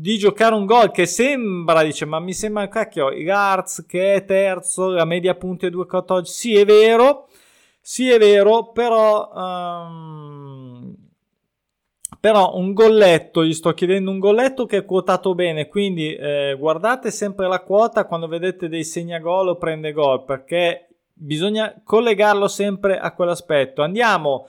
di 0.00 0.16
giocare 0.16 0.54
un 0.54 0.64
gol 0.64 0.92
che 0.92 1.06
sembra, 1.06 1.82
dice, 1.82 2.04
ma 2.04 2.20
mi 2.20 2.32
sembra 2.32 2.68
cacchio, 2.68 3.08
Garz 3.08 3.84
che 3.84 4.14
è 4.14 4.24
terzo, 4.24 4.90
la 4.90 5.04
media 5.04 5.34
punti 5.34 5.66
è 5.66 5.70
2,14, 5.70 6.22
sì 6.22 6.54
è 6.54 6.64
vero, 6.64 7.26
sì 7.80 8.08
è 8.08 8.16
vero, 8.16 8.70
però 8.70 9.28
um, 9.34 10.94
però 12.20 12.54
un 12.54 12.74
golletto, 12.74 13.44
gli 13.44 13.52
sto 13.52 13.74
chiedendo 13.74 14.12
un 14.12 14.20
golletto 14.20 14.66
che 14.66 14.78
è 14.78 14.84
quotato 14.84 15.34
bene, 15.34 15.66
quindi 15.66 16.14
eh, 16.14 16.54
guardate 16.56 17.10
sempre 17.10 17.48
la 17.48 17.60
quota 17.62 18.04
quando 18.04 18.28
vedete 18.28 18.68
dei 18.68 18.84
segnagol 18.84 19.48
o 19.48 19.56
prende 19.56 19.90
gol, 19.90 20.22
perché 20.22 20.90
bisogna 21.12 21.74
collegarlo 21.82 22.46
sempre 22.46 23.00
a 23.00 23.12
quell'aspetto. 23.12 23.82
Andiamo 23.82 24.46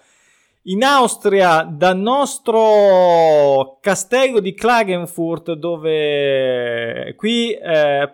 in 0.64 0.84
Austria 0.84 1.64
dal 1.64 1.98
nostro 1.98 3.78
castello 3.82 4.40
di 4.40 4.54
Klagenfurt, 4.54 5.54
dove 5.54 7.14
qui 7.16 7.54
eh, 7.54 8.14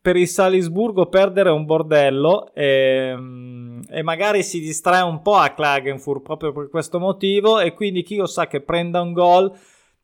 per 0.00 0.16
il 0.16 0.26
Salisburgo 0.26 1.06
perdere 1.06 1.50
è 1.50 1.52
un 1.52 1.64
bordello 1.64 2.52
e, 2.54 3.12
ehm, 3.12 3.82
e, 3.88 4.02
magari 4.02 4.42
si 4.42 4.58
distrae 4.60 5.02
un 5.02 5.22
po' 5.22 5.36
a 5.36 5.52
Klagenfurt 5.52 6.22
proprio 6.22 6.52
per 6.52 6.68
questo 6.70 6.98
motivo 6.98 7.60
e 7.60 7.74
quindi 7.74 8.02
chi 8.02 8.16
lo 8.16 8.26
sa 8.26 8.46
che 8.46 8.60
prenda 8.60 9.00
un 9.00 9.12
gol. 9.12 9.52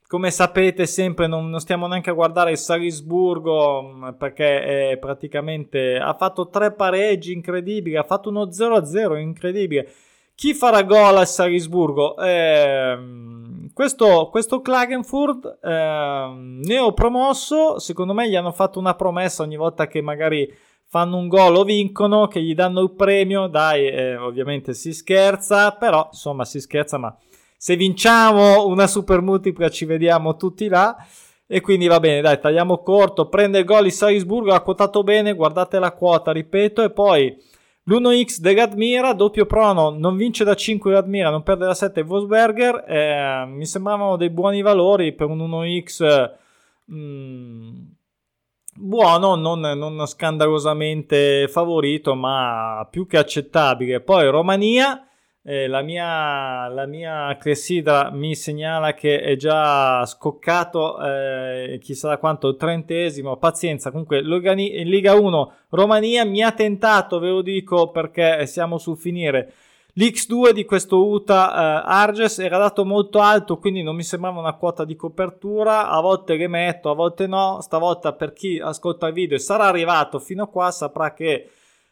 Come 0.09 0.31
sapete 0.31 0.87
sempre 0.87 1.27
non, 1.27 1.51
non, 1.51 1.59
stiamo 1.59 1.89
neanche 1.89 2.11
a 2.11 2.12
guardare 2.12 2.53
il 2.53 2.59
Salisburgo 2.59 3.83
mm, 3.83 4.09
perché 4.19 4.97
praticamente 5.01 5.97
ha 5.97 6.14
fatto 6.14 6.49
tre 6.49 6.73
pareggi 6.73 7.33
incredibili 7.33 7.97
ha 7.97 8.05
fatto 8.05 8.29
uno 8.29 8.45
0-0 8.45 9.19
incredibile 9.19 9.91
chi 10.37 10.53
farà 10.53 10.82
gol 10.82 11.16
al 11.16 11.26
Salisburgo? 11.26 12.16
Eh, 12.18 12.99
questo, 13.72 14.28
questo 14.30 14.61
Klagenfurt 14.61 15.59
eh, 15.62 16.30
neopromosso, 16.62 17.78
secondo 17.78 18.12
me 18.12 18.28
gli 18.28 18.37
hanno 18.37 18.53
fatto 18.53 18.78
una 18.78 18.95
promessa 18.95 19.43
ogni 19.43 19.57
volta 19.57 19.87
che 19.87 20.03
magari 20.03 20.47
fanno 20.84 21.16
un 21.16 21.28
gol 21.28 21.57
o 21.57 21.64
vincono, 21.64 22.28
che 22.28 22.43
gli 22.43 22.55
danno 22.55 22.82
il 22.82 22.93
premio, 22.93 23.47
dai, 23.47 23.89
eh, 23.89 24.16
ovviamente 24.16 24.74
si 24.74 24.93
scherza, 24.93 25.72
però 25.72 26.09
insomma 26.12 26.45
si 26.45 26.61
scherza, 26.61 26.99
ma 26.99 27.16
se 27.57 27.74
vinciamo 27.74 28.66
una 28.66 28.87
super 28.87 29.22
multipla 29.22 29.70
ci 29.70 29.87
vediamo 29.87 30.37
tutti 30.37 30.68
là. 30.68 30.97
E 31.49 31.61
quindi 31.61 31.87
va 31.87 32.01
bene, 32.01 32.20
dai, 32.20 32.41
tagliamo 32.41 32.82
corto, 32.82 33.28
prende 33.28 33.61
il 33.61 33.64
gol 33.64 33.87
il 33.87 33.93
Salisburgo, 33.93 34.53
ha 34.53 34.61
quotato 34.61 35.03
bene, 35.05 35.32
guardate 35.32 35.78
la 35.78 35.93
quota, 35.93 36.32
ripeto, 36.32 36.82
e 36.82 36.91
poi 36.91 37.37
l'1x 37.89 38.41
dell'Admira, 38.41 39.12
doppio 39.12 39.47
prono, 39.47 39.91
non 39.91 40.16
vince 40.16 40.43
da 40.43 40.55
5 40.55 40.93
l'Admira, 40.93 41.30
non 41.30 41.45
perde 41.45 41.66
da 41.66 41.74
7 41.74 42.01
Wolfsberger. 42.01 42.84
Eh, 42.87 43.47
mi 43.47 43.64
sembravano 43.64 44.16
dei 44.16 44.30
buoni 44.30 44.61
valori 44.61 45.12
per 45.12 45.28
un 45.28 45.39
1x 45.39 46.32
mm, 46.93 47.74
buono, 48.74 49.37
non, 49.37 49.61
non, 49.61 50.05
scandalosamente 50.07 51.47
favorito, 51.49 52.14
ma 52.16 52.87
più 52.91 53.07
che 53.07 53.18
accettabile. 53.18 54.01
Poi 54.01 54.28
Romania 54.30 55.06
eh, 55.49 55.68
la, 55.68 55.80
mia, 55.80 56.66
la 56.66 56.86
mia 56.86 57.36
clessidra 57.38 58.11
mi 58.11 58.34
segnala 58.34 58.94
che 58.94 59.20
è 59.20 59.36
già 59.36 60.05
scoccato 60.05 61.01
eh, 61.01 61.78
chissà 61.80 62.18
quanto 62.18 62.49
il 62.49 62.57
trentesimo. 62.57 63.36
Pazienza 63.36 63.92
comunque 63.92 64.18
in 64.18 64.88
Liga 64.88 65.14
1 65.14 65.53
Romania 65.68 66.24
mi 66.24 66.42
ha 66.42 66.51
tentato 66.51 67.20
ve 67.20 67.28
lo 67.28 67.42
dico 67.42 67.92
perché 67.92 68.44
siamo 68.47 68.78
sul 68.78 68.97
finire. 68.97 69.53
l'X2 69.94 70.51
di 70.51 70.64
questo 70.64 71.07
UTA 71.07 71.53
eh, 71.53 71.82
Arges 71.86 72.40
era 72.40 72.59
dato 72.59 72.84
molto 72.84 73.20
alto 73.20 73.59
quindi 73.59 73.84
non 73.84 73.94
mi 73.94 74.03
sembrava 74.03 74.40
una 74.40 74.55
quota 74.55 74.84
di 74.84 74.97
copertura. 74.97 75.90
A 75.90 76.01
volte 76.01 76.34
le 76.34 76.49
metto 76.49 76.90
a 76.90 76.94
volte 76.94 77.28
no. 77.28 77.61
Stavolta 77.61 78.14
per 78.14 78.32
chi 78.32 78.59
ascolta 78.59 79.07
il 79.07 79.12
video 79.12 79.36
e 79.36 79.40
sarà 79.40 79.66
arrivato 79.66 80.18
fino 80.18 80.42
a 80.42 80.49
qua 80.49 80.72
saprà 80.72 81.14
che 81.14 81.51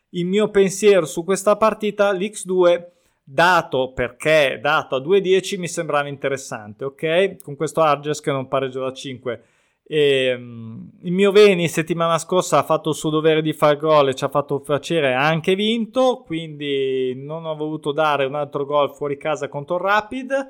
il 0.09 0.26
mio 0.26 0.48
pensiero 0.48 1.07
su 1.07 1.22
questa 1.22 1.57
partita 1.57 2.12
l'X2 2.12 2.92
dato 3.25 3.93
perché 3.93 4.59
dato 4.61 4.97
a 4.97 5.01
2-10 5.01 5.59
mi 5.59 5.66
sembrava 5.66 6.09
interessante, 6.09 6.85
ok? 6.85 7.43
Con 7.43 7.57
questo 7.57 7.81
Arges 7.81 8.20
che 8.20 8.31
non 8.31 8.47
pareggio 8.47 8.81
da 8.81 8.93
5. 8.93 9.43
E, 9.87 10.35
um, 10.35 10.91
il 11.03 11.12
mio 11.12 11.33
Veni 11.33 11.68
settimana 11.68 12.18
scorsa 12.18 12.59
ha 12.59 12.62
fatto 12.62 12.91
il 12.91 12.95
suo 12.95 13.11
dovere 13.11 13.43
di 13.43 13.53
far 13.53 13.77
gol 13.77 14.09
e 14.09 14.14
ci 14.14 14.25
ha 14.25 14.29
fatto 14.29 14.61
piacere, 14.61 15.14
ha 15.14 15.27
anche 15.27 15.55
vinto, 15.55 16.22
quindi 16.25 17.14
non 17.16 17.45
ho 17.45 17.55
voluto 17.55 17.93
dare 17.93 18.25
un 18.25 18.35
altro 18.35 18.64
gol 18.64 18.95
fuori 18.95 19.16
casa 19.16 19.49
contro 19.49 19.77
il 19.77 19.83
Rapid. 19.83 20.49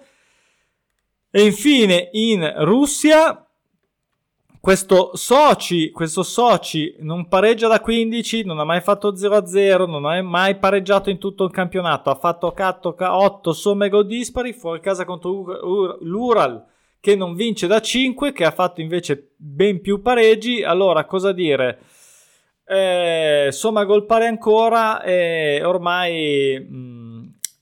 E 1.30 1.44
infine 1.44 2.10
in 2.12 2.52
Russia 2.58 3.43
questo 4.64 5.10
Soci, 5.12 5.90
questo 5.90 6.22
Soci 6.22 6.96
non 7.00 7.28
pareggia 7.28 7.68
da 7.68 7.82
15, 7.82 8.46
non 8.46 8.58
ha 8.60 8.64
mai 8.64 8.80
fatto 8.80 9.12
0-0, 9.12 9.86
non 9.86 10.06
ha 10.06 10.22
mai 10.22 10.56
pareggiato 10.56 11.10
in 11.10 11.18
tutto 11.18 11.44
il 11.44 11.50
campionato, 11.50 12.08
ha 12.08 12.14
fatto 12.14 12.54
8 12.56 13.52
somme 13.52 13.90
gol 13.90 14.06
dispari, 14.06 14.54
fuori 14.54 14.80
casa 14.80 15.04
contro 15.04 15.98
l'Ural 16.00 16.64
che 16.98 17.14
non 17.14 17.34
vince 17.34 17.66
da 17.66 17.82
5, 17.82 18.32
che 18.32 18.46
ha 18.46 18.52
fatto 18.52 18.80
invece 18.80 19.34
ben 19.36 19.82
più 19.82 20.00
pareggi, 20.00 20.62
allora 20.62 21.04
cosa 21.04 21.32
dire? 21.32 21.80
Eh, 22.66 23.48
somma 23.50 23.84
gol 23.84 24.06
pari 24.06 24.24
ancora 24.24 25.02
e 25.02 25.62
ormai... 25.62 26.66
Mh, 26.66 26.74
mm, 26.74 26.93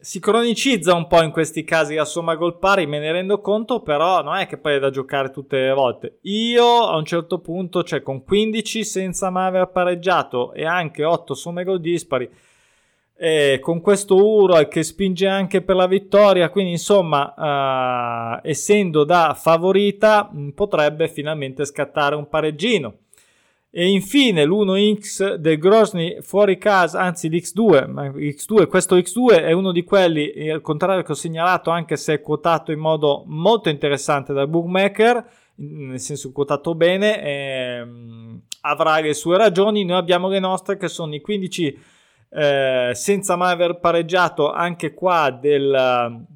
si 0.03 0.19
cronicizza 0.19 0.95
un 0.95 1.07
po' 1.07 1.23
in 1.23 1.31
questi 1.31 1.63
casi 1.63 1.95
la 1.95 2.05
somma 2.05 2.35
gol 2.35 2.59
pari, 2.59 2.87
me 2.87 2.99
ne 2.99 3.13
rendo 3.13 3.41
conto, 3.41 3.83
però 3.83 4.21
non 4.21 4.35
è 4.35 4.49
che 4.49 4.59
poi 4.59 4.75
è 4.75 4.79
da 4.81 4.91
giocare 4.91 5.31
tutte 5.31 5.61
le 5.61 5.73
volte. 5.73 6.19
Io 6.23 6.89
a 6.89 6.97
un 6.97 7.05
certo 7.05 7.39
punto, 7.39 7.85
cioè 7.85 8.03
con 8.03 8.25
15 8.25 8.83
senza 8.83 9.31
mai 9.31 9.47
aver 9.47 9.69
pareggiato 9.69 10.55
e 10.55 10.65
anche 10.65 11.05
8 11.05 11.35
somme 11.35 11.63
gol 11.63 11.81
dispari, 11.81 12.29
e 13.17 13.61
con 13.63 13.81
questo 13.81 14.17
Uro 14.17 14.67
che 14.67 14.83
spinge 14.83 15.29
anche 15.29 15.63
per 15.63 15.77
la 15.77 15.87
vittoria, 15.87 16.51
quindi 16.51 16.73
insomma, 16.73 18.41
uh, 18.41 18.41
essendo 18.43 19.05
da 19.05 19.37
favorita, 19.39 20.29
potrebbe 20.53 21.07
finalmente 21.07 21.65
scattare 21.65 22.17
un 22.17 22.29
pareggino. 22.29 22.97
E 23.75 23.89
infine 23.89 24.45
l'1x 24.45 25.37
del 25.37 25.57
Grozny 25.57 26.21
fuori 26.21 26.59
casa, 26.59 27.01
anzi 27.01 27.31
l'X2, 27.31 28.13
X2, 28.37 28.67
questo 28.67 28.99
X2 28.99 29.45
è 29.45 29.53
uno 29.53 29.73
di 29.73 29.83
quelli, 29.83 30.29
eh, 30.29 30.53
al 30.53 30.61
contrario 30.61 31.03
che 31.03 31.13
ho 31.13 31.15
segnalato, 31.15 31.71
anche 31.71 31.97
se 31.97 32.13
è 32.13 32.21
quotato 32.21 32.71
in 32.71 32.79
modo 32.79 33.25
molto 33.27 33.71
interessante 33.71 34.35
dal 34.35 34.47
bookmaker, 34.47 35.27
nel 35.55 35.99
senso 35.99 36.33
quotato 36.33 36.75
bene, 36.75 37.23
ehm, 37.23 38.43
avrà 38.61 39.01
le 39.01 39.15
sue 39.15 39.39
ragioni, 39.39 39.87
noi 39.87 39.97
abbiamo 39.97 40.29
le 40.29 40.39
nostre 40.39 40.77
che 40.77 40.89
sono 40.89 41.15
i 41.15 41.23
15 41.23 41.79
eh, 42.29 42.91
senza 42.93 43.37
mai 43.37 43.53
aver 43.53 43.79
pareggiato 43.81 44.53
anche 44.53 44.93
qua 44.93 45.31
del, 45.31 46.27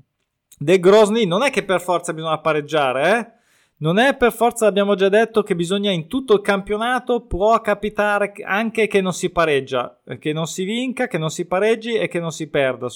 del 0.59 0.81
Grozny, 0.81 1.27
non 1.27 1.43
è 1.43 1.51
che 1.51 1.65
per 1.65 1.83
forza 1.83 2.15
bisogna 2.15 2.39
pareggiare, 2.39 3.19
eh? 3.19 3.36
Non 3.79 3.99
è 3.99 4.17
per 4.17 4.33
forza, 4.33 4.67
abbiamo 4.67 4.95
già 4.95 5.11
detto, 5.11 5.43
che 5.43 5.55
bisogna 5.55 5.91
in 5.91 6.09
tutto 6.09 6.33
il 6.35 6.41
campionato, 6.41 7.27
può 7.27 7.61
capitare 7.61 8.33
anche 8.43 8.87
che 8.87 9.03
non 9.03 9.13
si 9.13 9.29
pareggia, 9.29 10.01
che 10.19 10.33
non 10.33 10.47
si 10.47 10.65
vinca, 10.65 11.07
che 11.09 11.19
non 11.19 11.29
si 11.29 11.47
pareggi 11.47 11.93
e 11.93 12.09
che 12.09 12.19
non 12.19 12.33
si 12.33 12.49
perda. 12.49 12.89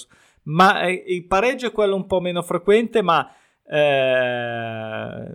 Ma 0.43 0.81
eh, 0.81 1.03
il 1.07 1.27
pareggio 1.27 1.67
è 1.67 1.71
quello 1.71 1.95
un 1.95 2.07
po' 2.07 2.19
meno 2.19 2.41
frequente, 2.41 3.03
ma 3.03 3.31
eh, 3.63 5.31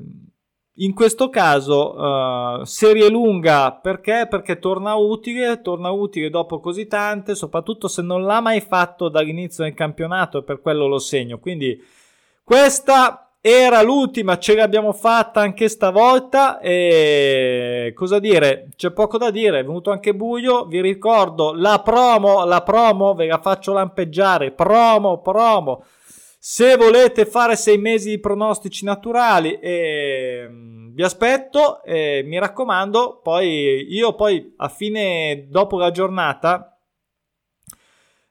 in 0.78 0.94
questo 0.94 1.30
caso 1.30 2.60
eh, 2.60 2.66
serie 2.66 3.08
lunga 3.08 3.72
perché? 3.72 4.26
Perché 4.28 4.58
torna 4.58 4.96
utile, 4.96 5.62
torna 5.62 5.90
utile 5.90 6.28
dopo 6.28 6.58
così 6.58 6.88
tante, 6.88 7.36
soprattutto 7.36 7.86
se 7.86 8.02
non 8.02 8.24
l'ha 8.24 8.40
mai 8.40 8.60
fatto 8.60 9.08
dall'inizio 9.08 9.62
del 9.62 9.74
campionato 9.74 10.38
e 10.38 10.42
per 10.42 10.60
quello 10.60 10.88
lo 10.88 10.98
segno. 10.98 11.38
Quindi 11.38 11.80
questa 12.42 13.25
era 13.48 13.80
l'ultima, 13.80 14.38
ce 14.38 14.56
l'abbiamo 14.56 14.92
fatta 14.92 15.40
anche 15.40 15.68
stavolta 15.68 16.58
e 16.58 17.92
cosa 17.94 18.18
dire? 18.18 18.70
C'è 18.74 18.90
poco 18.90 19.18
da 19.18 19.30
dire, 19.30 19.60
è 19.60 19.64
venuto 19.64 19.92
anche 19.92 20.16
buio, 20.16 20.64
vi 20.64 20.80
ricordo 20.80 21.54
la 21.54 21.80
promo, 21.80 22.44
la 22.44 22.62
promo 22.62 23.14
ve 23.14 23.26
la 23.28 23.38
faccio 23.38 23.72
lampeggiare, 23.72 24.50
promo, 24.50 25.20
promo. 25.20 25.84
Se 26.40 26.76
volete 26.76 27.24
fare 27.24 27.54
sei 27.54 27.78
mesi 27.78 28.10
di 28.10 28.18
pronostici 28.18 28.84
naturali, 28.84 29.56
eh, 29.60 30.48
vi 30.92 31.02
aspetto, 31.04 31.84
eh, 31.84 32.22
mi 32.24 32.40
raccomando, 32.40 33.20
poi 33.22 33.86
io 33.94 34.16
poi 34.16 34.54
a 34.56 34.68
fine, 34.68 35.46
dopo 35.48 35.78
la 35.78 35.92
giornata, 35.92 36.75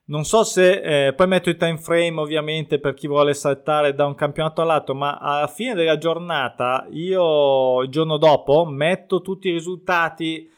non 0.08 0.24
so 0.24 0.44
se 0.44 1.08
eh, 1.08 1.14
poi 1.14 1.28
metto 1.28 1.50
il 1.50 1.58
time 1.58 1.78
frame 1.78 2.20
ovviamente 2.20 2.80
per 2.80 2.94
chi 2.94 3.08
vuole 3.08 3.34
saltare 3.34 3.96
da 3.96 4.06
un 4.06 4.16
campionato 4.16 4.62
all'altro, 4.62 4.94
ma 4.94 5.18
alla 5.18 5.48
fine 5.48 5.74
della 5.74 5.98
giornata 5.98 6.86
io 6.92 7.82
il 7.82 7.90
giorno 7.90 8.18
dopo 8.18 8.66
metto 8.66 9.22
tutti 9.22 9.50
i 9.50 9.54
risultati 9.54 10.50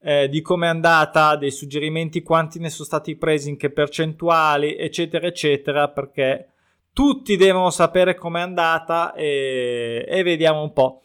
eh, 0.00 0.28
di 0.28 0.40
come 0.40 0.66
è 0.66 0.70
andata, 0.70 1.36
dei 1.36 1.50
suggerimenti 1.50 2.22
quanti 2.22 2.58
ne 2.58 2.70
sono 2.70 2.84
stati 2.84 3.16
presi, 3.16 3.48
in 3.48 3.56
che 3.56 3.70
percentuali, 3.70 4.76
eccetera, 4.76 5.26
eccetera, 5.26 5.88
perché 5.88 6.50
tutti 6.92 7.36
devono 7.36 7.70
sapere 7.70 8.14
com'è 8.14 8.40
andata 8.40 9.12
e, 9.14 10.04
e 10.08 10.22
vediamo 10.22 10.62
un 10.62 10.72
po'. 10.72 11.02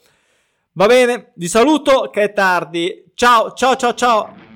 Va 0.73 0.85
bene, 0.85 1.31
vi 1.35 1.47
saluto 1.47 2.09
che 2.11 2.23
è 2.23 2.33
tardi. 2.33 3.11
Ciao, 3.13 3.53
ciao, 3.53 3.75
ciao, 3.75 3.93
ciao. 3.93 4.50